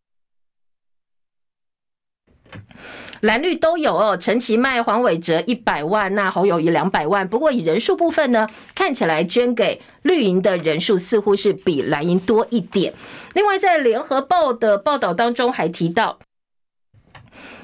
[3.21, 7.27] 蓝绿都有哦，陈其迈、黄伟哲一百万，那侯友谊两百万。
[7.27, 12.93] 不过以人数部分呢，看起来捐给绿营的人数似乎是比蓝营多一点。
[13.33, 16.19] 另外，在联合报的报道当中还提到。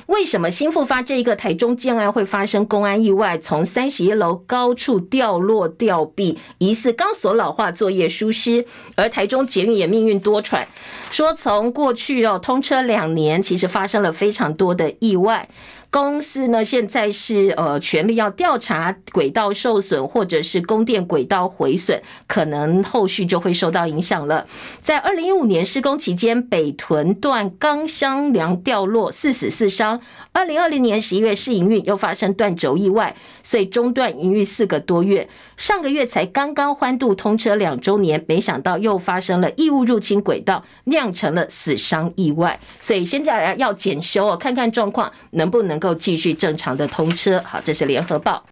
[0.08, 3.38] 为什么新复发这一个台中建案会发生公安意外？
[3.38, 8.66] 从三十一楼高处掉落吊臂，疑似钢索老化作业疏失。
[8.96, 10.66] 而台中捷运也命运多舛，
[11.10, 15.48] 说从过去哦通车两年，其实发生了非常多的意外。
[15.94, 24.48] 公司呢，现在是呃全力要调查轨道受损或者是供电轨道毁损，可能后续就会受到影响了。
[24.82, 30.02] 在二零一五年施工期间，北屯段钢箱梁掉落，四死四伤。
[30.32, 35.30] 二零二零年十一月试营运又发生断轴意外，所以中断营运四个多月。
[35.58, 42.60] 上个月才刚刚欢度通车两周年，没想到又发生了异物入侵轨道，酿成了死伤意外。
[42.82, 47.42] 所以现在要检修哦，看看状况能不能够继续正常的通车。
[47.46, 48.44] 好，这是联合报。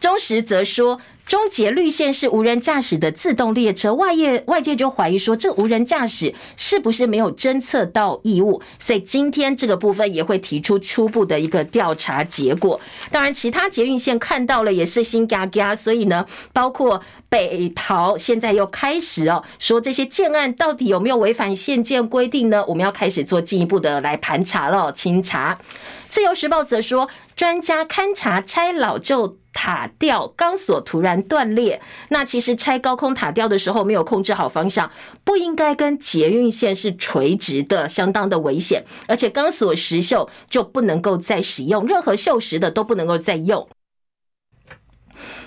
[0.00, 1.00] 中时则说。
[1.26, 8.60] 终结绿线是无人驾驶的自动列车，外业外界就怀疑说，这无人驾驶是不是没有侦测到异物？
[8.80, 12.80] 所以今天这个部分也会提出初步的一个调查结果。
[13.12, 22.64] 当然，其他捷运线看到了也是心嘎嘎，所以呢，包括北桃现在又开始哦，说这些建案到底有没有违反现建规定呢？
[22.66, 25.60] 我们要开始做进一步的来盘查了，清查。
[26.08, 34.90] 自由时报则说，专家勘察拆老旧塔吊钢索突然断裂，那其实拆高空塔吊的时候没有控制好方向，
[35.24, 38.84] 不应该跟捷运线是垂直的，相当的危险。
[39.08, 43.68] 而且钢索时锈就不能够再使用，任何锈蚀的都不能够再用。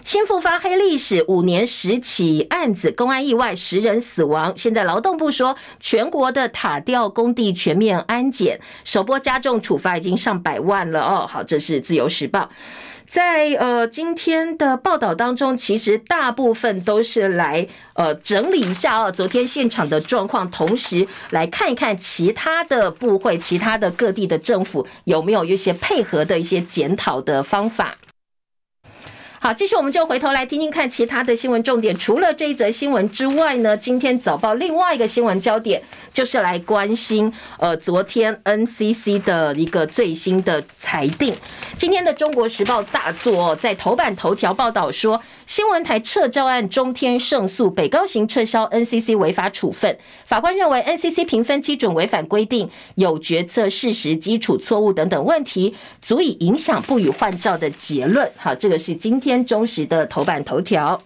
[0.04, 4.52] 新富发黑历史，五年十起案子，公安意外十人死亡。
[4.58, 11.26] 现在劳动部说，全国的塔吊工地全面安检，首波加重处罚已经上百万了哦。
[11.26, 12.50] 好，这是自由时报
[13.14, 27.96] 在呃今天的报道当中，其实大部分都是来呃整理一下哦昨天现场的状况，同时来看一看其他的部会、其他的各地的政府有没有一些配合的一些检讨的方法。
[29.44, 31.94] 好，继续我们就回头来听听看其他的新闻重点。
[31.98, 35.84] 除了这一则新闻之外呢，今天早报另外一个新闻焦点
[36.14, 37.30] 就是来关心
[37.60, 41.36] 呃昨天 NCC 的一个最新的裁定。
[41.78, 45.22] 今天的中国时报大作，在头版头条报道说。
[45.56, 49.96] 新闻台撤照案中天胜诉，北高行撤销 NCC 违法处分。
[50.26, 58.32] 法官认为 NCC 评分基准违反规定，有决策事实基础错误等等问题，足以影响不予换照的结论。
[58.36, 61.04] 好，这个是今天中时的头版头条。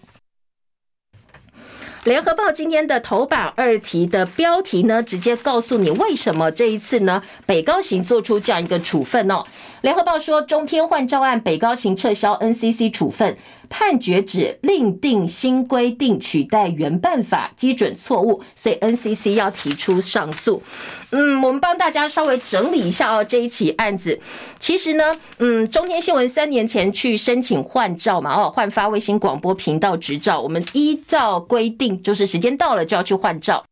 [2.04, 9.44] 联合报今天的头版二题的标题呢，直接告诉你为什么这一次呢，北高行做出这样一个处分哦。
[9.82, 13.36] 联合报说，中天换照案，北高行撤销 NCC 处分。
[13.68, 20.62] 判决指另定新规定取代原办法基准错误，所以 NCC 要提出上诉。
[21.10, 24.20] 嗯，我们帮大家稍微整理一下哦，这一起案子，
[24.58, 25.04] 其实呢，
[25.38, 33.64] 嗯，中天新闻三年前去申请换照嘛，哦，换发卫星广播频道执照，我们依照规定，就是时间到了就要去换照。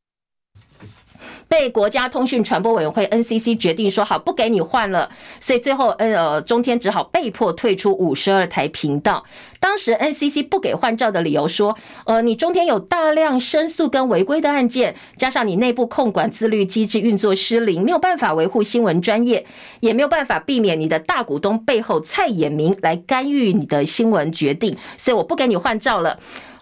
[1.48, 5.08] 被国家通讯传播委员会 NCC 决定说好不给你换了，
[5.40, 9.24] 所以最后呃中天只好被迫退出五十二台频道。
[9.60, 19.44] 当时 NCC 不给换照的理由说，呃你中天有大量申诉跟违规的案件，加上你内部控管自律机制运作失灵，没有办法维护新闻专业，
[19.80, 26.18] 也没有办法避免你的大股东背后蔡衍明来干预你的新闻决定，所以我不给你换照了。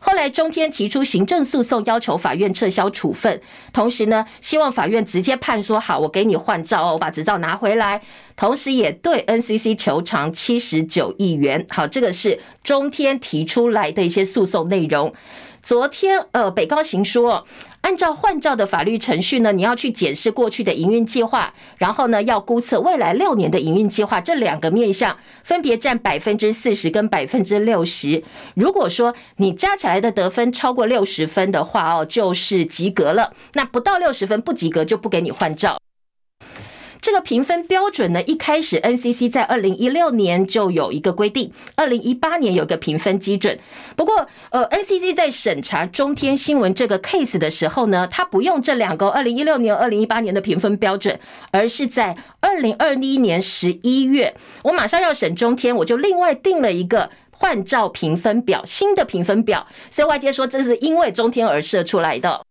[0.06, 3.40] 后来中天提出行政诉讼，要求法院撤销处分，
[3.72, 8.02] 同时呢，希望法院直接判说好，我给你换照哦，我把执照拿回来，
[8.36, 11.66] 同时也对 NCC 求偿七十九亿元。
[11.70, 15.14] 好，这个是中天提出来的一些诉讼内容。
[15.62, 17.46] 昨天，呃，北高行说，
[17.84, 28.24] 按照换照的法律程序呢，你要去检视过去的营运计划，然后呢，要估测未来六年的营运计划，这两个面向分别占百分之四十跟百分之六十。
[28.54, 33.34] 如果说你加起来的得分超过六十分的话，哦，就是及格了。
[33.52, 35.78] 那不到六十分不及格就不给你换照。
[37.04, 43.58] 这个评分标准呢，一开始 NCC 在二零一六年就有一个规定，二零一八年有个评分基准。
[43.94, 59.66] 不过，呃，NCC 在审查中天新闻这个 case 的时候呢，他不用这两个二零一六年、二零一八年的评分标准，而是在二零二一年十一月，我马上要审中天，我就另外定了一个换照评分表，新的评分表。
[59.90, 62.46] 所以外界说，这是因为中天而设出来的。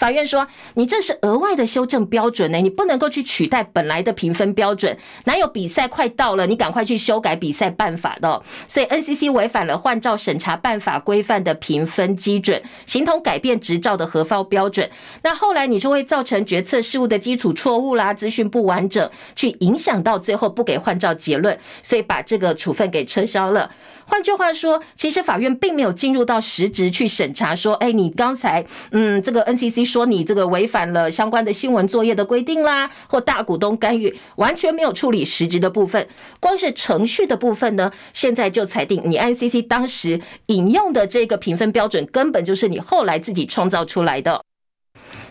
[0.00, 4.96] 法院说：“你这是额外的修正标准呢，你不能够去取代本来的评分标准。
[5.24, 8.42] 哪有比赛快到了，你赶快去修改比赛办法的？
[8.66, 14.88] 所以 NCC 违反了换照审查办法规范的评分基准，形同改变执照的核发标准。
[15.22, 23.70] 那后来你就会造成决策事务的基础错误啦，资讯不完整，去影响到最后不给换照结论，所以把这个处分给撤销了。”
[24.10, 36.08] 换句话说，其实法院并没有进入到实质去审查，说，哎，你刚才，嗯，这个 NCC 说你这个违反了相关的新闻作业的规定啦，或大股东干预，完全没有处理实质的部分。
[36.40, 44.42] 光是程序的部分呢，现在就裁定你 NCC 当时引用的这个评分标准，根本就是你后来自己创造出来的，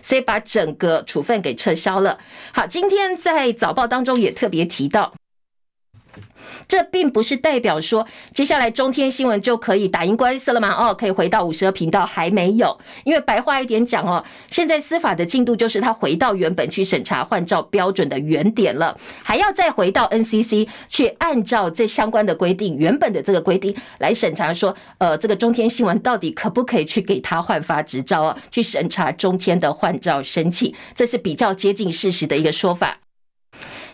[0.01, 2.17] 所以把整个处分给撤销了。
[2.53, 5.13] 好，今天在早报当中也特别提到。
[6.69, 10.69] 这并不是代表说接下来中天新闻就可以打赢官司了吗？
[10.69, 12.05] 哦，可以回到五十二频道？
[12.05, 28.37] 还没有，因为白话一点讲哦，现在司法的进度就是他回到原本去审查换照标准的原点了，还要再回到 NCC 去按照这相关的规定，原本的这个规定来审查说，呃，这个中天新闻到底可不可以去给他换发执照啊？
[28.51, 32.99] 去审查中天的换照申请，这是比较接近事实的一个说法。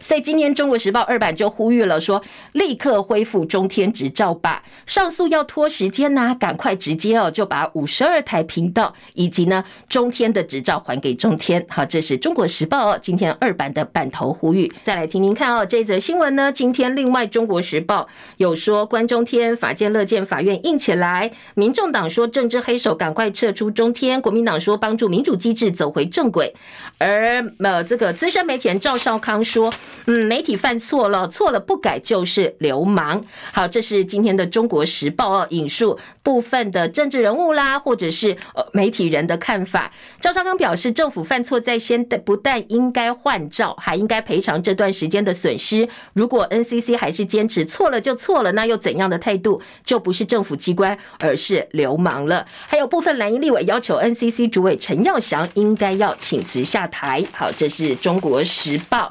[0.05, 11.65] 所以今天《中国时报》二版就呼吁了，说立刻恢复中天执照吧，上诉要拖时间呐、赶快直接哦，就把五十二台频道以及呢中天的执照还给中天。
[11.67, 14.71] 好，这是《中国时报》哦，今天二版的版头呼吁。
[14.83, 18.03] 再来听听看哦，这则新闻呢，今天另外《中国时报》
[18.37, 26.53] 有说关中天，法监乐见法院硬起来，民众党说政治黑手赶快撤出中天，国民党说帮助民主机制走回正轨，
[26.99, 29.73] 而呃这个资深媒体人赵少康说。
[30.05, 33.23] 嗯，媒体犯错了，错了不改就是流氓。
[33.51, 39.91] 好，这是今天的《中国时报》哦，引述部分的政治人物啦，或者是呃媒体人的看法。
[40.19, 45.87] 赵少康表示，政府犯错在先，不但应该换照，还应该赔偿这段时间的损失。
[46.13, 52.45] 如果 NCC 还是坚持错了就错了，那又怎样的态度就不是政府机关，而是流氓了。
[52.67, 57.23] 还有部分蓝营立委要求 NCC 主委陈耀祥应该要请辞下台。
[57.33, 59.07] 好，这是《中国时报》。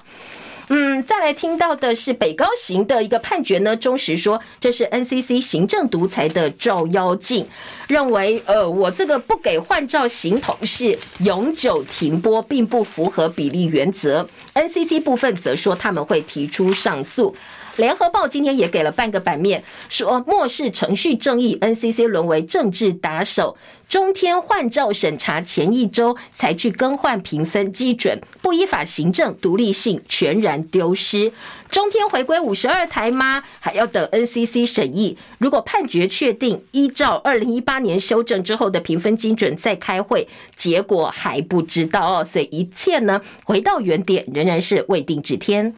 [0.68, 7.46] 嗯，再来听到的是北高行的一个判决呢，中时说这是 NCC 行政独裁的照妖镜，
[7.86, 14.26] 认为呃我这个不给换照行同事永久停播，并不符合比例原则。
[14.54, 17.36] NCC 部分则说他们会提出上诉。
[17.76, 23.56] 联合报今天也给了半个版面，说漠视程序正义，NCC 沦为政治打手。
[23.88, 31.32] 中天换照审查前一周才去更换评分基准，不依法行政，独立性全然丢失。
[31.70, 33.42] 中天回归五十二台吗？
[33.60, 35.16] 还要等 NCC 审议。
[35.38, 42.24] 如果判决确定，依照二零一八年修正之后的评分基准再开会，结果还不知道哦。
[42.24, 45.74] 所以一切呢，回到原点，仍然是未定之天。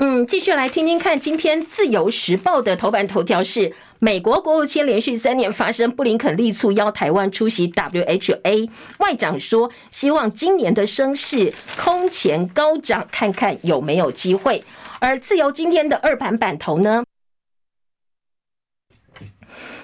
[0.00, 14.62] 嗯，继续来听听看，今天《自由时报》的头版头条是：美国国务卿连续三年发声，布林肯力促邀台湾出席 WHA，外长说希望今年的声势空前高涨，看看有没有机会。
[15.00, 17.02] 而自由今天的二盘版头呢？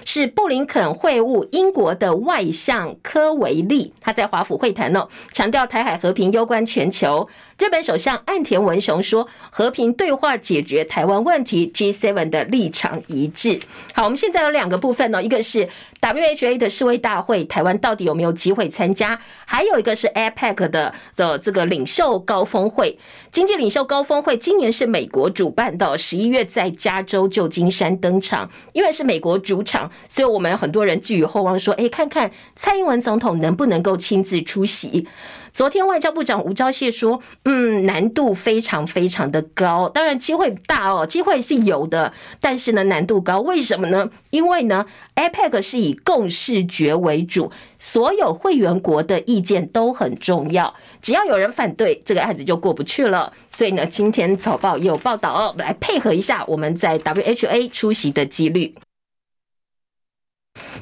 [0.07, 7.27] 是布林肯会晤英国的外相科维利，他在华府会谈呢，强调台海和平攸关全球。
[7.57, 13.57] 日本首相岸田文雄说，和平对话解决台湾问题，G7 的立场一致。
[13.93, 15.69] 好，我们现在有两个部分呢，一个是
[16.01, 19.17] WHA 的世卫大会，台湾到底有没有机会参加？
[19.45, 22.99] 还有一个是 APEC 的的这个领袖高峰会，
[23.31, 35.07] 经济领袖高峰会今年是美国主办的，十一月在加州旧金山登场，因为是美国主场，所以我们很多人寄予厚望，说，哎，看看蔡英文总统能不能够亲自出席。
[35.53, 44.09] 昨天外交部长吴钊燮说，嗯，难度非常非常的高，当然机会大哦，机会是有的，但是呢，难度高，为什么呢？
[44.31, 44.83] 因为呢
[45.15, 50.73] ，APEC 是以共识决为主，所有会员国的意见都很重要，
[51.03, 53.31] 只要有人反对，这个案子就过不去了。
[53.51, 58.73] 所以呢，今天早报有报道哦，来配合一下我们在 WHA 出席的几率。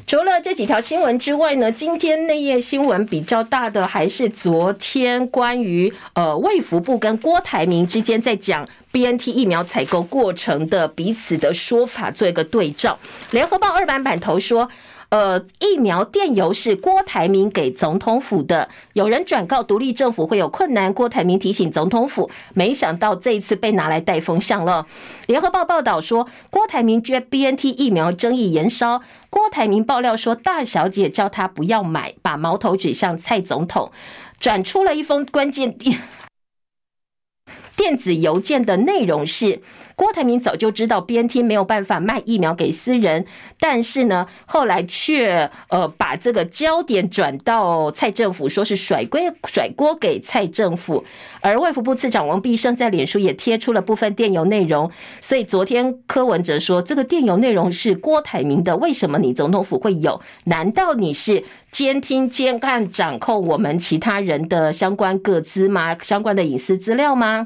[0.05, 12.99] 除了这几条新闻之外呢，今天内页新闻比较大的还是昨天关于呃卫福部跟郭台铭之间在讲 BNT 疫苗采购过程的彼此的说法做一个对照。
[13.31, 14.69] 联合报二版版头说。
[15.13, 24.87] 呃，疫苗电邮是郭台铭给总统府的，有人转告独立政府会有困难，郭台铭提醒总统府，没想到这一次被拿来带风向了。
[25.27, 33.91] 联合报报道说，郭台铭捐 BNT 疫苗争议延烧，郭台铭爆料说大小姐叫他不要买，把矛头指向蔡总统，
[34.39, 35.99] 转出了一封关键电
[37.77, 39.61] 电子邮件的内容是。
[39.95, 43.25] 郭台铭早就知道 BNT 没有办法卖疫苗给私人，
[43.59, 51.03] 但是呢，后来却呃把这个焦点转到蔡政府，说是甩锅甩锅给蔡政府。
[51.41, 54.89] 而外服部次长王必胜在脸书也贴出了部分电邮内容，
[55.21, 60.19] 所以昨天柯文哲说这个电邮内容是郭台铭的，为什么你总统府会有？
[60.45, 65.95] 难道你是监听、监看、掌控我们其他人的相关个资吗？
[66.01, 67.45] 相关的隐私资料吗？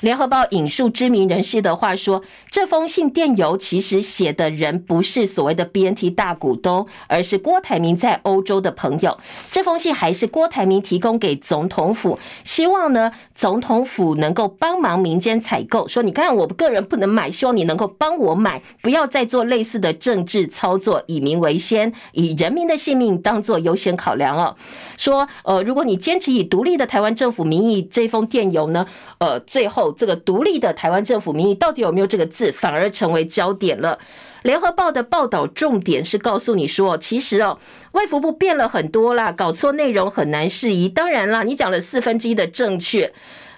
[0.00, 9.18] 联合报引述知名人士的话说，这封信电邮其实写的人不是所谓的 BNT 大股东，而是郭台铭在欧洲的朋友。
[9.52, 15.86] 这封信还是郭台铭提供给总统府，希望呢总统府能够帮忙民间采购。
[15.86, 24.56] 说你看，我个人不能买，希望你能够帮我买，不要再做类似的政治操作，以民为先，以人民的性命当做优先考量哦。
[24.96, 28.86] 说呃，如果你坚持以独立的台湾政府名义，这封电邮呢，
[29.18, 29.89] 呃，最后。
[29.92, 33.98] 这个独立的台湾政府名义到底有没有这个字，反而成为焦点了。
[34.42, 37.58] 联合报的报道重点是告诉你说，其实哦，
[37.92, 40.88] 卫服部变了很多啦，搞错内容很难适宜。
[40.88, 43.12] 当然啦，你讲了四分之一的正确。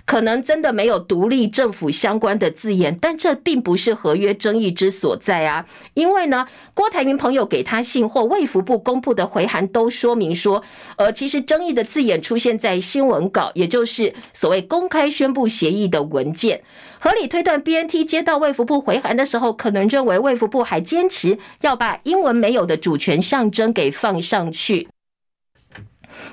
[0.04, 5.66] 可能真的没有独立政府相关的字眼，但这并不是合约争议之所在啊！
[5.94, 10.62] 因为呢，郭台铭朋友给他信或卫福部公布的回函都说明说，
[10.96, 16.62] 呃，其实争议的字眼出现在新闻稿，也就是所谓公开宣布协议的文件。
[16.98, 24.88] 合理推断，BNT 接到卫福部回函的时候，可能认为卫福部还坚持要把英文没有的主权象征给放上去。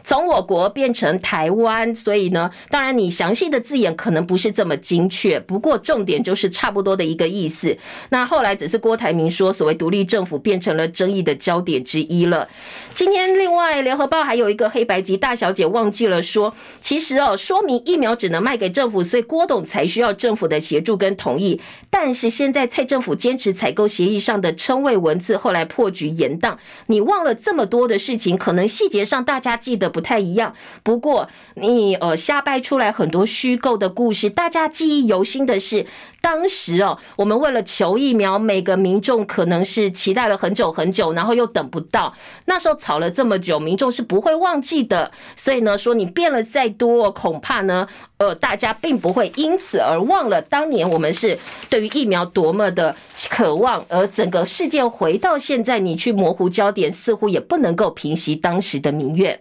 [0.04, 7.78] 从我国变成台湾，所以呢，当然你详细的字眼可能不是这么精确，不过重点就是差不多的一个意思。
[8.10, 12.48] 那后来只是郭台铭说，所谓独立政府变成了争议的焦点之一了。
[12.96, 21.60] 今天另外联合报还有一个黑白级大小姐忘记了说，其实哦，说明疫苗只能卖给政府，所以郭董才需要政府的协助跟同意。
[21.90, 35.86] 但是现在蔡政府坚持采购协议上的称谓文字，后来破局延宕，你忘了这么多的事情，可能细节上大家记得不太一样，不过你呃瞎掰出来很多虚构的故事，大家记忆犹新的是，
[36.22, 42.14] 当时哦，我们为了求疫苗，每个民众可能是期待了很久很久，然后又等不到，
[42.46, 45.12] 那时候吵了这么久，民众是不会忘记的。
[45.36, 47.88] 所以呢，说你变了再多，恐怕呢，
[48.18, 51.38] 呃，大家并不会因此而忘了当年我们是
[51.70, 52.96] 对于疫苗多么的
[53.30, 59.40] 渴望，而整个事件回到现在，你去模糊焦点，似乎也不能够平息当时的民怨。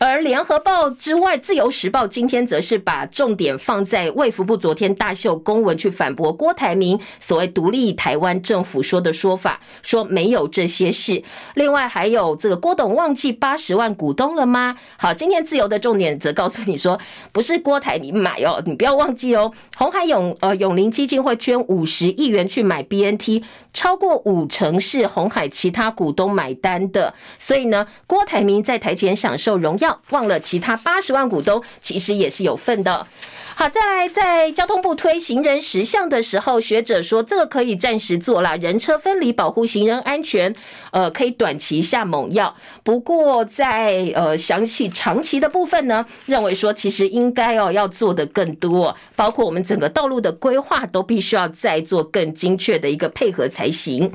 [0.00, 11.20] 而联合报之外，自由时报今天则是把重点放在卫福部昨天大秀公文去反驳郭台铭所谓独立台湾政府说的说法，说没有这些事。
[11.54, 14.76] 另外还有这个郭董忘记八十万股东了吗？
[14.96, 16.96] 好，今天自由的重点则告诉你说，
[17.32, 19.52] 不是郭台铭买哦，你不要忘记哦。
[19.76, 23.42] 红海永呃永龄基金会捐五十亿元去买 BNT，
[23.72, 29.87] 超过五成是红海其他股东买单的，所以呢，郭台铭在台前享受荣耀。
[30.10, 33.06] 忘了其他八十万股东其实也是有份的。
[33.54, 40.54] 好，再来在交通部推行人时相的时候，学者说这个可以暂时做啦，人车分离，保护行人安全，
[40.92, 42.54] 呃，可以短期下猛药。
[42.84, 54.12] 不过在呃详细长期的部分呢，认为说其实应该哦要做的更多，包括我们整个道路的规划都必须要再做更精确的一个配合才行。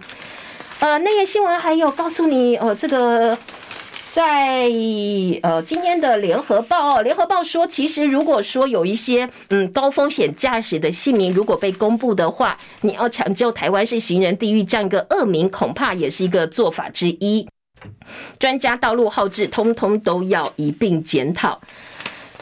[0.79, 3.37] 呃，那页新闻还有告诉你哦，这个。
[4.13, 4.69] 在
[5.41, 17.47] 呃今天的联合报，联合报说，其实如果说有一些嗯高风险驾驶的姓名如果被公布的话，你要抢救台湾是行人地狱这样一个恶名，恐怕也是一个做法之一。
[18.37, 21.59] 专家道路号志，通通都要一并检讨。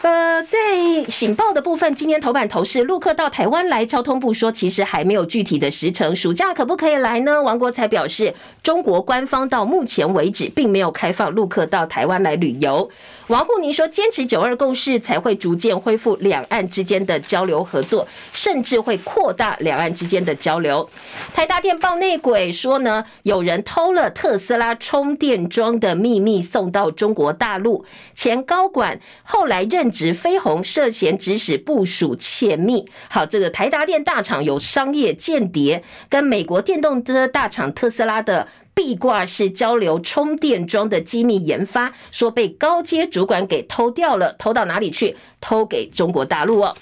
[0.01, 0.57] 呃，在
[1.09, 7.43] 醒报的部分，今天头版头是陆客到台湾来，交通部说其实还没有具体的时程，暑假可不可以来呢？
[7.43, 8.33] 王国材表示，
[8.63, 12.89] 中国官方到目前为止并没有开放陆客到台湾来旅游。
[13.27, 20.89] 王沪宁说，坚持九二共识才会逐渐恢复两岸之间的交流合作，甚至会扩大两岸之间的交流。
[21.33, 27.85] 台大电报内鬼说呢，有人偷了特斯拉充电桩的秘密送到中国大陆，
[28.15, 32.85] 前高管后来直飞鸿，涉嫌指使部署窃密。
[33.09, 38.47] 好，这个台达电大厂有商业间谍，跟美国电动车大厂特斯拉的。
[38.73, 45.17] 壁挂式交流充电桩的机密研发，说被高阶主管给偷掉了，偷到哪里去？
[45.41, 46.73] 偷给中国大陆哦。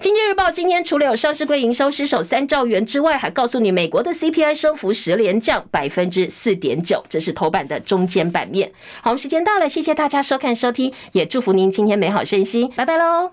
[0.00, 8.70] 经济日报今天除了有上市柜营收失守三兆元之外，还告诉你美国的 CPI 升幅十连降百分之四点九，这是头版的中间版面。
[9.02, 13.32] 好，我们时间到了，谢谢大家收看收听，也祝福您今天美好身心，拜拜喽。